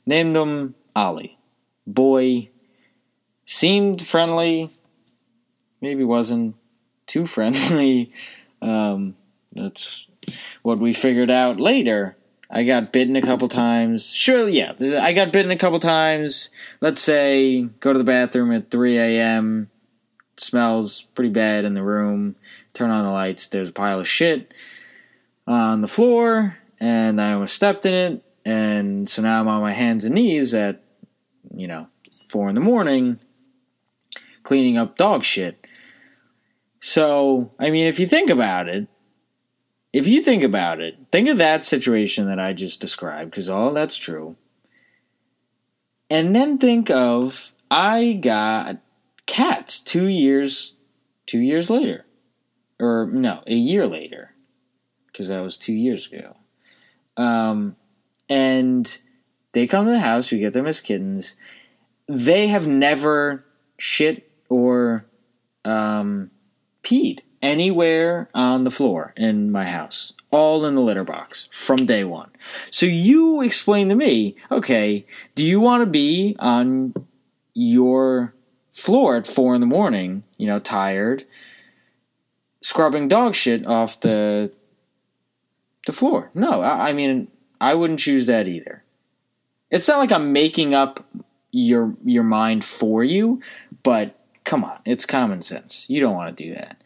named 0.05 0.35
him 0.35 0.75
Ollie. 0.95 1.37
Boy 1.85 2.49
seemed 3.45 4.01
friendly, 4.01 4.69
maybe 5.81 6.03
wasn't 6.03 6.55
too 7.07 7.25
friendly. 7.27 8.13
Um, 8.61 9.15
that's 9.51 10.07
what 10.61 10.79
we 10.79 10.93
figured 10.93 11.29
out 11.29 11.59
later 11.59 12.15
I 12.55 12.63
got 12.65 12.93
bitten 12.93 13.15
a 13.15 13.21
couple 13.21 13.47
times. 13.47 14.11
Sure, 14.11 14.47
yeah, 14.47 14.73
I 15.01 15.13
got 15.13 15.31
bitten 15.31 15.49
a 15.49 15.57
couple 15.57 15.79
times. 15.79 16.51
Let's 16.81 17.01
say 17.01 17.63
go 17.63 17.91
to 17.91 17.97
the 17.97 18.05
bathroom 18.05 18.51
at 18.51 18.69
3 18.69 18.99
a.m. 18.99 19.71
Smells 20.37 21.01
pretty 21.15 21.31
bad 21.31 21.65
in 21.65 21.73
the 21.73 21.81
room. 21.81 22.35
Turn 22.75 22.91
on 22.91 23.05
the 23.05 23.11
lights. 23.11 23.47
There's 23.47 23.69
a 23.69 23.73
pile 23.73 23.99
of 23.99 24.07
shit 24.07 24.53
on 25.47 25.81
the 25.81 25.87
floor, 25.87 26.59
and 26.79 27.19
I 27.19 27.33
almost 27.33 27.55
stepped 27.55 27.87
in 27.87 27.93
it. 27.93 28.23
And 28.45 29.09
so 29.09 29.23
now 29.23 29.39
I'm 29.39 29.47
on 29.47 29.61
my 29.61 29.73
hands 29.73 30.05
and 30.05 30.13
knees 30.13 30.53
at, 30.53 30.83
you 31.55 31.67
know, 31.67 31.87
four 32.27 32.49
in 32.49 32.55
the 32.55 32.61
morning, 32.61 33.19
cleaning 34.43 34.77
up 34.77 34.95
dog 34.95 35.23
shit. 35.23 35.65
So, 36.79 37.51
I 37.57 37.71
mean, 37.71 37.87
if 37.87 37.99
you 37.99 38.05
think 38.05 38.29
about 38.29 38.69
it, 38.69 38.87
if 39.93 40.07
you 40.07 40.21
think 40.21 40.43
about 40.43 40.81
it, 40.81 40.97
think 41.11 41.29
of 41.29 41.37
that 41.37 41.63
situation 41.63 42.25
that 42.25 42.39
I 42.39 42.53
just 42.53 42.81
described, 42.81 43.31
because 43.31 43.47
all 43.47 43.71
that's 43.71 43.95
true. 43.95 44.35
And 46.09 46.35
then 46.35 46.57
think 46.57 46.89
of 46.89 47.53
I 47.71 48.13
got 48.13 48.77
cats 49.25 49.79
two 49.79 50.07
years 50.07 50.73
two 51.25 51.39
years 51.39 51.69
later. 51.69 52.05
Or 52.79 53.09
no, 53.11 53.43
a 53.47 53.55
year 53.55 53.87
later. 53.87 54.31
Because 55.07 55.29
that 55.29 55.41
was 55.41 55.57
two 55.57 55.73
years 55.73 56.07
ago. 56.07 56.35
Um 57.15 57.75
and 58.29 58.97
they 59.53 59.67
come 59.67 59.85
to 59.85 59.91
the 59.91 59.99
house, 59.99 60.31
we 60.31 60.39
get 60.39 60.53
them 60.53 60.65
as 60.65 60.81
kittens. 60.81 61.35
They 62.07 62.47
have 62.47 62.67
never 62.67 63.45
shit 63.77 64.31
or 64.49 65.05
um, 65.63 66.31
peed 66.83 67.21
anywhere 67.43 68.29
on 68.33 68.63
the 68.63 68.71
floor 68.71 69.13
in 69.17 69.51
my 69.51 69.65
house, 69.65 70.13
all 70.31 70.65
in 70.65 70.75
the 70.75 70.81
litter 70.81 71.03
box 71.03 71.49
from 71.51 71.85
day 71.85 72.05
one. 72.05 72.31
So 72.71 72.85
you 72.87 73.43
explain 73.43 73.89
to 73.89 73.95
me, 73.95 74.37
okay, 74.49 75.05
do 75.35 75.43
you 75.43 75.59
want 75.59 75.81
to 75.81 75.85
be 75.85 76.35
on 76.39 76.93
your 77.53 78.33
floor 78.71 79.17
at 79.17 79.27
four 79.27 79.53
in 79.53 79.61
the 79.61 79.67
morning, 79.67 80.23
you 80.37 80.47
know, 80.47 80.57
tired, 80.57 81.25
scrubbing 82.61 83.09
dog 83.09 83.35
shit 83.35 83.67
off 83.67 83.99
the 83.99 84.51
the 85.85 85.93
floor? 85.93 86.31
No, 86.33 86.61
I, 86.61 86.89
I 86.89 86.93
mean, 86.93 87.27
I 87.59 87.75
wouldn't 87.75 87.99
choose 87.99 88.25
that 88.27 88.47
either. 88.47 88.83
It's 89.69 89.87
not 89.87 89.99
like 89.99 90.13
I'm 90.13 90.31
making 90.31 90.73
up 90.73 91.05
your 91.51 91.93
your 92.05 92.23
mind 92.23 92.63
for 92.63 93.03
you, 93.03 93.41
but 93.83 94.17
come 94.45 94.63
on, 94.63 94.79
it's 94.85 95.05
common 95.05 95.41
sense. 95.41 95.89
You 95.89 95.99
don't 95.99 96.15
want 96.15 96.35
to 96.35 96.43
do 96.43 96.53
that. 96.53 96.81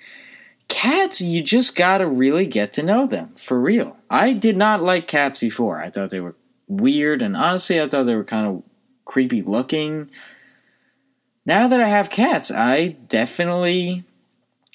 Cats, 0.67 1.21
you 1.21 1.41
just 1.41 1.75
got 1.75 1.99
to 1.99 2.07
really 2.07 2.45
get 2.45 2.73
to 2.73 2.83
know 2.83 3.07
them 3.07 3.33
for 3.35 3.59
real. 3.59 3.97
I 4.09 4.33
did 4.33 4.57
not 4.57 4.83
like 4.83 5.07
cats 5.07 5.39
before. 5.39 5.79
I 5.79 5.89
thought 5.89 6.09
they 6.09 6.19
were 6.19 6.35
weird, 6.67 7.21
and 7.21 7.37
honestly, 7.37 7.81
I 7.81 7.87
thought 7.87 8.03
they 8.03 8.15
were 8.15 8.23
kind 8.23 8.47
of 8.47 8.63
creepy 9.05 9.41
looking. 9.41 10.09
Now 11.45 11.67
that 11.69 11.79
I 11.81 11.87
have 11.87 12.09
cats, 12.09 12.51
I 12.51 12.89
definitely 13.07 14.03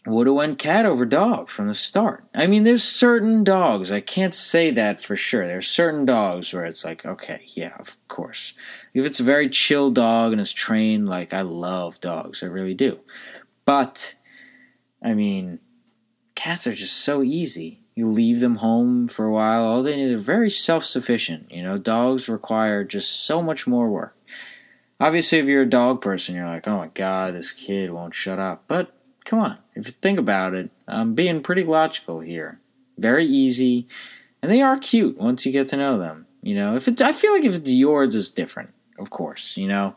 would 0.07 0.27
have 0.27 0.35
went 0.35 0.59
cat 0.59 0.85
over 0.85 1.05
dog 1.05 1.49
from 1.49 1.69
the 1.69 1.75
start. 1.75 2.25
I 2.35 2.47
mean, 2.47 2.65
there's 2.65 2.83
certain 2.83 3.45
dogs. 3.45 3.93
I 3.93 4.01
can't 4.01 4.35
say 4.35 4.71
that 4.73 5.01
for 5.01 5.15
sure. 5.17 5.47
There's 5.47 5.69
certain 5.69 6.05
dogs 6.05 6.53
where 6.53 6.65
it's 6.65 6.85
like, 6.85 7.07
okay, 7.07 7.43
yeah, 7.55 7.77
of 7.79 7.97
course. 8.09 8.55
If 8.95 9.07
it's 9.07 9.21
a 9.21 9.25
very 9.25 9.49
chill 9.49 9.91
dog 9.91 10.33
and 10.33 10.41
it's 10.41 10.51
trained, 10.51 11.09
like 11.09 11.33
I 11.33 11.43
love 11.43 12.01
dogs, 12.01 12.43
I 12.43 12.47
really 12.47 12.75
do. 12.75 12.99
But 13.65 14.15
I 15.05 15.15
mean, 15.15 15.61
cats 16.43 16.67
are 16.67 16.75
just 16.75 16.97
so 16.97 17.23
easy. 17.23 17.79
You 17.95 18.11
leave 18.11 18.41
them 18.41 18.57
home 18.57 19.07
for 19.07 19.25
a 19.25 19.31
while. 19.31 19.65
All 19.65 19.83
they 19.83 19.95
need, 19.95 20.09
they're 20.09 20.19
very 20.19 20.51
self-sufficient. 20.51 21.53
You 21.53 21.63
know, 21.63 21.79
dogs 21.79 22.29
require 22.29 22.83
just 22.83 23.25
so 23.25 23.41
much 23.41 23.69
more 23.69 23.89
work. 23.89 24.17
Obviously, 24.99 25.39
if 25.39 25.47
you're 25.47 25.63
a 25.63 25.71
dog 25.71 26.03
person, 26.03 26.35
you're 26.35 26.49
like, 26.49 26.67
oh 26.67 26.79
my 26.79 26.89
god, 26.89 27.35
this 27.35 27.53
kid 27.53 27.93
won't 27.93 28.15
shut 28.15 28.41
up. 28.41 28.65
But 28.67 28.93
come 29.25 29.39
on, 29.39 29.59
if 29.77 29.87
you 29.87 29.93
think 30.03 30.19
about 30.19 30.55
it, 30.55 30.71
I'm 30.89 31.15
being 31.15 31.45
pretty 31.45 31.63
logical 31.63 32.19
here. 32.19 32.59
Very 32.99 33.25
easy, 33.25 33.87
and 34.43 34.51
they 34.51 34.63
are 34.63 34.79
cute 34.79 35.19
once 35.19 35.47
you 35.47 35.53
get 35.53 35.69
to 35.69 35.77
know 35.77 35.97
them. 35.97 36.27
You 36.43 36.57
know, 36.57 36.75
if 36.75 36.89
it's, 36.89 37.01
I 37.01 37.13
feel 37.13 37.33
like 37.35 37.45
if 37.45 37.55
it's 37.55 37.71
yours, 37.71 38.17
it's 38.17 38.31
different. 38.31 38.71
Of 38.99 39.11
course, 39.11 39.57
you 39.57 39.69
know. 39.69 39.95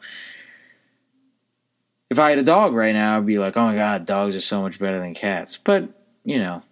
If 2.08 2.20
I 2.20 2.30
had 2.30 2.38
a 2.38 2.44
dog 2.44 2.76
right 2.76 2.94
now, 2.94 3.18
I'd 3.18 3.26
be 3.26 3.40
like, 3.40 3.58
oh 3.58 3.66
my 3.66 3.76
god, 3.76 4.06
dogs 4.06 4.36
are 4.36 4.42
so 4.42 4.62
much 4.62 4.78
better 4.78 5.00
than 5.00 5.16
cats. 5.16 5.58
But 5.58 5.90
you 6.26 6.40
know, 6.40 6.64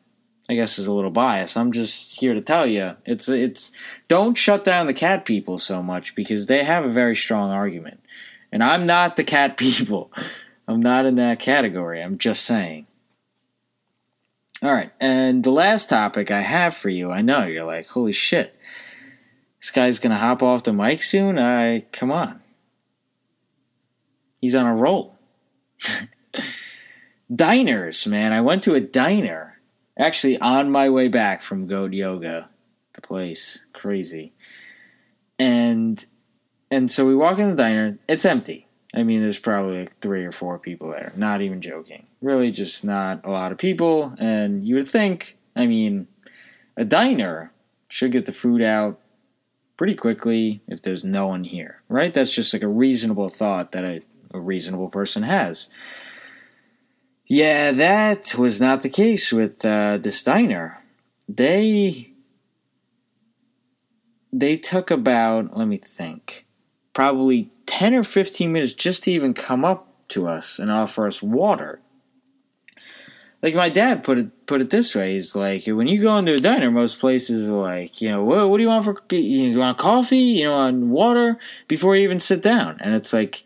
I 0.50 0.56
guess 0.56 0.78
is 0.78 0.88
a 0.88 0.94
little 0.94 1.12
biased. 1.12 1.56
I'm 1.56 1.72
just 1.72 2.20
here 2.20 2.34
to 2.34 2.42
tell 2.42 2.68
you, 2.68 2.98
it's 3.06 3.30
it's 3.30 3.72
don't 4.10 4.36
shut 4.36 4.66
down 4.66 4.88
the 4.88 4.94
cat 4.94 5.24
people 5.24 5.58
so 5.58 5.82
much 5.82 6.16
because 6.16 6.48
they 6.48 6.64
have 6.64 6.84
a 6.84 6.90
very 6.90 7.16
strong 7.16 7.52
argument, 7.52 8.02
and 8.52 8.62
I'm 8.62 8.86
not 8.86 9.16
the 9.16 9.24
cat 9.24 9.56
people. 9.58 10.12
I'm 10.68 10.82
not 10.82 11.06
in 11.06 11.16
that 11.16 11.40
category. 11.40 12.02
I'm 12.02 12.18
just 12.18 12.44
saying. 12.44 12.88
All 14.62 14.74
right, 14.74 14.92
and 15.00 15.44
the 15.44 15.52
last 15.52 15.90
topic 15.90 16.32
I 16.32 16.42
have 16.42 16.76
for 16.76 16.90
you, 16.90 17.12
I 17.12 17.22
know 17.22 17.46
you're 17.46 17.66
like, 17.66 17.88
holy 17.88 18.14
shit, 18.14 18.56
this 19.60 19.72
guy's 19.72 20.00
gonna 20.00 20.18
hop 20.18 20.42
off 20.42 20.64
the 20.64 20.74
mic 20.74 21.04
soon. 21.04 21.38
I 21.38 21.82
come 21.92 22.12
on, 22.12 22.42
he's 24.40 24.56
on 24.56 24.66
a 24.66 24.76
roll. 24.76 25.18
Diners, 27.34 28.06
man. 28.06 28.34
I 28.34 28.42
went 28.42 28.64
to 28.64 28.76
a 28.76 28.82
diner 28.82 29.60
actually 29.98 30.38
on 30.40 30.72
my 30.72 30.90
way 30.90 31.08
back 31.08 31.42
from 31.42 31.68
Goat 31.68 31.94
Yoga, 31.94 32.50
the 32.94 33.02
place, 33.02 33.66
crazy, 33.74 34.34
and 35.40 36.04
and 36.70 36.92
so 36.92 37.06
we 37.06 37.16
walk 37.16 37.40
in 37.40 37.50
the 37.50 37.56
diner. 37.56 37.98
It's 38.08 38.26
empty. 38.26 38.68
I 38.96 39.04
mean, 39.04 39.22
there's 39.22 39.40
probably 39.40 39.80
like 39.80 40.00
three 40.00 40.24
or 40.26 40.32
four 40.32 40.60
people 40.60 40.90
there. 40.90 41.12
Not 41.16 41.42
even 41.42 41.62
joking. 41.62 42.06
Really, 42.22 42.52
just 42.52 42.84
not 42.84 43.26
a 43.26 43.32
lot 43.32 43.52
of 43.52 43.58
people. 43.58 44.14
And 44.20 44.66
you 44.68 44.76
would 44.76 44.88
think, 44.88 45.38
I 45.56 45.66
mean, 45.66 46.08
a 46.78 46.86
diner 46.86 47.52
should 47.88 48.12
get 48.12 48.26
the 48.26 48.34
food 48.34 48.62
out 48.62 49.00
pretty 49.78 49.96
quickly 49.96 50.62
if 50.68 50.82
there's 50.82 51.04
no 51.04 51.28
one 51.28 51.44
here, 51.44 51.82
right? 51.90 52.14
That's 52.14 52.32
just 52.32 52.54
like 52.54 52.62
a 52.62 52.68
reasonable 52.68 53.30
thought 53.30 53.72
that 53.72 53.84
a, 53.84 54.02
a 54.32 54.40
reasonable 54.40 54.90
person 54.90 55.24
has. 55.24 55.70
Yeah, 57.26 57.72
that 57.72 58.36
was 58.38 58.60
not 58.60 58.82
the 58.82 58.90
case 58.90 59.32
with 59.32 59.64
uh, 59.64 59.98
this 59.98 60.22
diner. 60.24 60.84
They 61.28 62.14
they 64.32 64.58
took 64.58 64.92
about 64.92 65.56
let 65.56 65.68
me 65.68 65.78
think 65.78 66.46
probably 66.94 67.50
10 67.66 67.96
or 67.96 68.04
15 68.04 68.52
minutes 68.52 68.74
just 68.74 69.04
to 69.04 69.12
even 69.12 69.34
come 69.34 69.64
up 69.64 69.88
to 70.10 70.28
us 70.28 70.60
and 70.60 70.72
offer 70.72 71.08
us 71.08 71.22
water. 71.22 71.80
Like 73.42 73.56
my 73.56 73.70
dad 73.70 74.04
put 74.04 74.20
it 74.20 74.46
put 74.46 74.62
it 74.62 74.70
this 74.70 74.96
way: 74.96 75.16
he's 75.16 75.36
like, 75.36 75.66
when 75.68 75.88
you 75.88 76.02
go 76.02 76.18
into 76.18 76.34
a 76.34 76.40
diner, 76.40 76.72
most 76.72 77.00
places 77.00 77.50
are 77.50 77.54
like, 77.54 78.02
you 78.02 78.10
know, 78.10 78.24
what, 78.24 78.50
what 78.50 78.58
do 78.58 78.64
you 78.64 78.70
want 78.70 78.86
for 78.86 78.96
you 79.14 79.58
want 79.58 79.78
coffee, 79.78 80.18
you 80.18 80.46
know, 80.46 80.54
on 80.54 80.92
water 80.92 81.38
before 81.68 81.96
you 81.96 82.04
even 82.04 82.22
sit 82.22 82.42
down, 82.42 82.78
and 82.80 82.96
it's 82.96 83.12
like, 83.12 83.44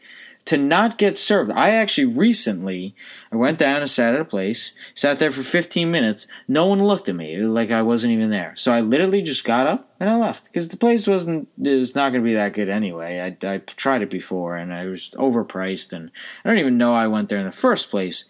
to 0.47 0.57
not 0.57 0.97
get 0.97 1.17
served. 1.17 1.51
I 1.51 1.71
actually 1.71 2.05
recently 2.05 2.95
I 3.31 3.35
went 3.35 3.57
down 3.57 3.81
and 3.81 3.89
sat 3.89 4.15
at 4.15 4.21
a 4.21 4.25
place, 4.25 4.73
sat 4.95 5.19
there 5.19 5.31
for 5.31 5.43
15 5.43 5.91
minutes. 5.91 6.25
No 6.47 6.67
one 6.67 6.83
looked 6.83 7.09
at 7.09 7.15
me 7.15 7.37
like 7.41 7.69
I 7.69 7.81
wasn't 7.81 8.13
even 8.13 8.29
there. 8.29 8.53
So 8.55 8.73
I 8.73 8.79
literally 8.79 9.21
just 9.21 9.43
got 9.43 9.67
up 9.67 9.93
and 9.99 10.09
I 10.09 10.15
left 10.15 10.45
because 10.45 10.69
the 10.69 10.77
place 10.77 11.05
wasn't 11.05 11.49
is 11.61 11.95
not 11.95 12.11
going 12.11 12.23
to 12.23 12.27
be 12.27 12.35
that 12.35 12.53
good 12.53 12.69
anyway. 12.69 13.19
I, 13.19 13.47
I 13.53 13.57
tried 13.57 14.01
it 14.01 14.09
before 14.09 14.55
and 14.55 14.73
I 14.73 14.85
was 14.85 15.13
overpriced 15.17 15.91
and 15.91 16.11
I 16.45 16.49
don't 16.49 16.59
even 16.59 16.77
know 16.77 16.93
I 16.93 17.07
went 17.07 17.27
there 17.27 17.39
in 17.39 17.45
the 17.45 17.51
first 17.51 17.89
place. 17.89 18.23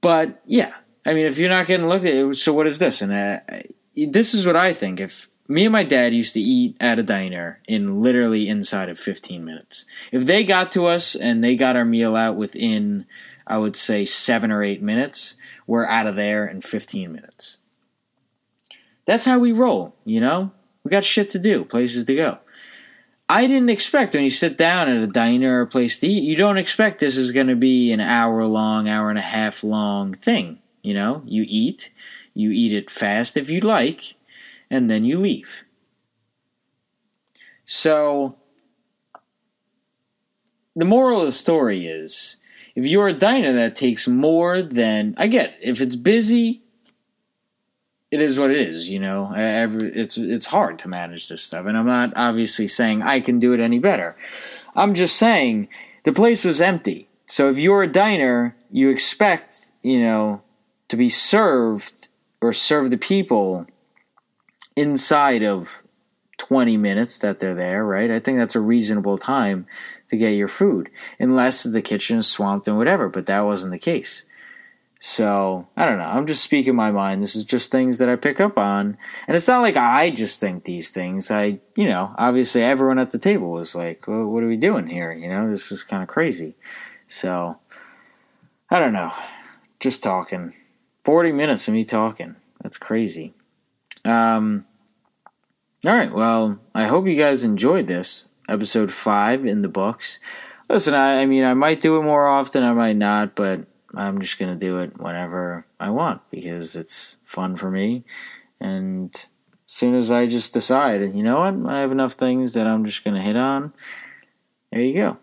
But 0.00 0.42
yeah, 0.46 0.74
I 1.06 1.14
mean, 1.14 1.26
if 1.26 1.38
you're 1.38 1.48
not 1.48 1.68
getting 1.68 1.88
looked 1.88 2.06
at, 2.06 2.36
so 2.36 2.52
what 2.52 2.66
is 2.66 2.80
this? 2.80 3.02
And 3.02 3.12
this 3.94 4.34
is 4.34 4.46
what 4.46 4.56
I 4.56 4.72
think. 4.72 4.98
If 4.98 5.28
me 5.46 5.64
and 5.64 5.72
my 5.72 5.84
dad 5.84 6.14
used 6.14 6.34
to 6.34 6.40
eat 6.40 6.76
at 6.80 6.98
a 6.98 7.02
diner 7.02 7.60
in 7.68 8.00
literally 8.00 8.48
inside 8.48 8.88
of 8.88 8.98
15 8.98 9.44
minutes. 9.44 9.84
If 10.10 10.26
they 10.26 10.44
got 10.44 10.72
to 10.72 10.86
us 10.86 11.14
and 11.14 11.44
they 11.44 11.54
got 11.54 11.76
our 11.76 11.84
meal 11.84 12.16
out 12.16 12.36
within, 12.36 13.06
I 13.46 13.58
would 13.58 13.76
say, 13.76 14.04
seven 14.04 14.50
or 14.50 14.62
eight 14.62 14.82
minutes, 14.82 15.36
we're 15.66 15.86
out 15.86 16.06
of 16.06 16.16
there 16.16 16.46
in 16.46 16.60
15 16.60 17.12
minutes. 17.12 17.58
That's 19.04 19.26
how 19.26 19.38
we 19.38 19.52
roll, 19.52 19.94
you 20.04 20.20
know? 20.20 20.52
We 20.82 20.90
got 20.90 21.04
shit 21.04 21.30
to 21.30 21.38
do, 21.38 21.64
places 21.64 22.06
to 22.06 22.14
go. 22.14 22.38
I 23.28 23.46
didn't 23.46 23.70
expect 23.70 24.14
when 24.14 24.24
you 24.24 24.30
sit 24.30 24.58
down 24.58 24.88
at 24.88 25.02
a 25.02 25.06
diner 25.06 25.58
or 25.58 25.62
a 25.62 25.66
place 25.66 25.98
to 25.98 26.06
eat, 26.06 26.24
you 26.24 26.36
don't 26.36 26.58
expect 26.58 27.00
this 27.00 27.16
is 27.16 27.32
going 27.32 27.46
to 27.46 27.56
be 27.56 27.90
an 27.92 28.00
hour 28.00 28.46
long, 28.46 28.88
hour 28.88 29.08
and 29.08 29.18
a 29.18 29.22
half 29.22 29.64
long 29.64 30.14
thing. 30.14 30.58
You 30.82 30.92
know, 30.92 31.22
you 31.24 31.44
eat, 31.48 31.90
you 32.34 32.50
eat 32.50 32.72
it 32.72 32.90
fast 32.90 33.38
if 33.38 33.48
you 33.48 33.60
like, 33.60 34.14
and 34.74 34.90
then 34.90 35.04
you 35.04 35.20
leave. 35.20 35.64
So, 37.64 38.36
the 40.76 40.84
moral 40.84 41.20
of 41.20 41.26
the 41.26 41.32
story 41.32 41.86
is 41.86 42.38
if 42.74 42.84
you're 42.84 43.08
a 43.08 43.14
diner 43.14 43.52
that 43.52 43.76
takes 43.76 44.08
more 44.08 44.60
than 44.60 45.14
I 45.16 45.28
get, 45.28 45.56
if 45.62 45.80
it's 45.80 45.96
busy, 45.96 46.62
it 48.10 48.20
is 48.20 48.38
what 48.38 48.50
it 48.50 48.58
is. 48.58 48.90
You 48.90 49.00
know, 49.00 49.32
it's 49.36 50.18
it's 50.18 50.46
hard 50.46 50.78
to 50.80 50.88
manage 50.88 51.28
this 51.28 51.42
stuff, 51.42 51.66
and 51.66 51.76
I'm 51.76 51.86
not 51.86 52.12
obviously 52.16 52.68
saying 52.68 53.02
I 53.02 53.20
can 53.20 53.38
do 53.38 53.52
it 53.52 53.60
any 53.60 53.78
better. 53.78 54.16
I'm 54.74 54.94
just 54.94 55.16
saying 55.16 55.68
the 56.02 56.12
place 56.12 56.44
was 56.44 56.60
empty. 56.60 57.08
So 57.26 57.48
if 57.48 57.58
you're 57.58 57.84
a 57.84 57.90
diner, 57.90 58.56
you 58.70 58.90
expect 58.90 59.72
you 59.82 60.00
know 60.00 60.42
to 60.88 60.96
be 60.96 61.08
served 61.08 62.08
or 62.40 62.52
serve 62.52 62.90
the 62.90 62.98
people 62.98 63.66
inside 64.76 65.42
of 65.42 65.82
20 66.38 66.76
minutes 66.76 67.18
that 67.18 67.38
they're 67.38 67.54
there, 67.54 67.84
right? 67.84 68.10
I 68.10 68.18
think 68.18 68.38
that's 68.38 68.56
a 68.56 68.60
reasonable 68.60 69.18
time 69.18 69.66
to 70.08 70.16
get 70.16 70.30
your 70.30 70.48
food, 70.48 70.90
unless 71.18 71.62
the 71.62 71.82
kitchen 71.82 72.18
is 72.18 72.26
swamped 72.26 72.68
and 72.68 72.76
whatever, 72.76 73.08
but 73.08 73.26
that 73.26 73.40
wasn't 73.40 73.72
the 73.72 73.78
case. 73.78 74.24
So, 75.06 75.68
I 75.76 75.84
don't 75.84 75.98
know. 75.98 76.04
I'm 76.04 76.26
just 76.26 76.42
speaking 76.42 76.74
my 76.74 76.90
mind. 76.90 77.22
This 77.22 77.36
is 77.36 77.44
just 77.44 77.70
things 77.70 77.98
that 77.98 78.08
I 78.08 78.16
pick 78.16 78.40
up 78.40 78.56
on. 78.56 78.96
And 79.28 79.36
it's 79.36 79.46
not 79.46 79.60
like 79.60 79.76
I 79.76 80.08
just 80.08 80.40
think 80.40 80.64
these 80.64 80.88
things. 80.88 81.30
I, 81.30 81.60
you 81.76 81.90
know, 81.90 82.14
obviously 82.16 82.62
everyone 82.62 82.98
at 82.98 83.10
the 83.10 83.18
table 83.18 83.50
was 83.50 83.74
like, 83.74 84.08
well, 84.08 84.24
what 84.24 84.42
are 84.42 84.48
we 84.48 84.56
doing 84.56 84.86
here? 84.86 85.12
You 85.12 85.28
know, 85.28 85.50
this 85.50 85.70
is 85.70 85.82
kind 85.82 86.02
of 86.02 86.08
crazy. 86.08 86.54
So, 87.06 87.58
I 88.70 88.78
don't 88.78 88.94
know. 88.94 89.12
Just 89.78 90.02
talking. 90.02 90.54
40 91.02 91.32
minutes 91.32 91.68
of 91.68 91.74
me 91.74 91.84
talking. 91.84 92.36
That's 92.62 92.78
crazy. 92.78 93.34
Um, 94.04 94.66
all 95.86 95.94
right. 95.94 96.12
Well, 96.12 96.58
I 96.74 96.86
hope 96.86 97.06
you 97.06 97.16
guys 97.16 97.44
enjoyed 97.44 97.86
this 97.86 98.26
episode 98.48 98.92
five 98.92 99.44
in 99.44 99.62
the 99.62 99.68
books. 99.68 100.18
Listen, 100.68 100.94
I, 100.94 101.20
I 101.20 101.26
mean, 101.26 101.44
I 101.44 101.54
might 101.54 101.80
do 101.80 101.98
it 101.98 102.02
more 102.02 102.26
often. 102.26 102.62
I 102.62 102.72
might 102.72 102.96
not, 102.96 103.34
but 103.34 103.66
I'm 103.94 104.20
just 104.20 104.38
gonna 104.38 104.54
do 104.54 104.78
it 104.80 104.98
whenever 104.98 105.66
I 105.78 105.90
want 105.90 106.22
because 106.30 106.74
it's 106.74 107.16
fun 107.22 107.56
for 107.56 107.70
me. 107.70 108.04
And 108.60 109.14
as 109.14 109.72
soon 109.72 109.94
as 109.94 110.10
I 110.10 110.26
just 110.26 110.54
decide, 110.54 111.14
you 111.14 111.22
know 111.22 111.40
what, 111.40 111.70
I 111.70 111.80
have 111.80 111.92
enough 111.92 112.14
things 112.14 112.54
that 112.54 112.66
I'm 112.66 112.84
just 112.86 113.04
gonna 113.04 113.22
hit 113.22 113.36
on. 113.36 113.72
There 114.72 114.80
you 114.80 114.94
go. 114.94 115.18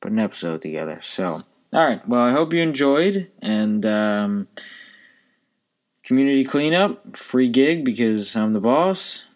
Put 0.00 0.12
an 0.12 0.18
episode 0.18 0.62
together. 0.62 1.00
So, 1.02 1.42
all 1.72 1.86
right. 1.86 2.06
Well, 2.08 2.22
I 2.22 2.30
hope 2.30 2.52
you 2.52 2.62
enjoyed 2.62 3.28
and. 3.42 3.84
Um, 3.84 4.48
community 6.10 6.42
cleanup, 6.42 7.16
free 7.16 7.46
gig 7.46 7.84
because 7.84 8.34
I'm 8.34 8.52
the 8.52 8.58
boss. 8.58 9.26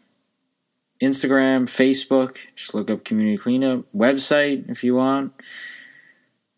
Instagram, 1.01 1.68
Facebook, 1.68 2.39
just 2.57 2.75
look 2.75 2.91
up 2.91 3.05
community 3.05 3.39
cleanup. 3.39 3.85
Website 3.95 4.68
if 4.68 4.83
you 4.83 4.97
want. 4.97 5.33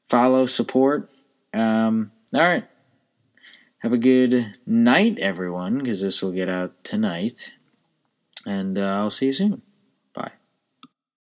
Follow, 0.08 0.46
support. 0.46 1.10
Um, 1.52 2.12
all 2.32 2.40
right. 2.40 2.64
Have 3.80 3.92
a 3.92 3.98
good 3.98 4.54
night, 4.64 5.18
everyone, 5.18 5.80
because 5.80 6.00
this 6.00 6.22
will 6.22 6.32
get 6.32 6.48
out 6.48 6.82
tonight. 6.82 7.50
And 8.46 8.78
uh, 8.78 8.96
I'll 8.96 9.10
see 9.10 9.26
you 9.26 9.32
soon. 9.34 9.60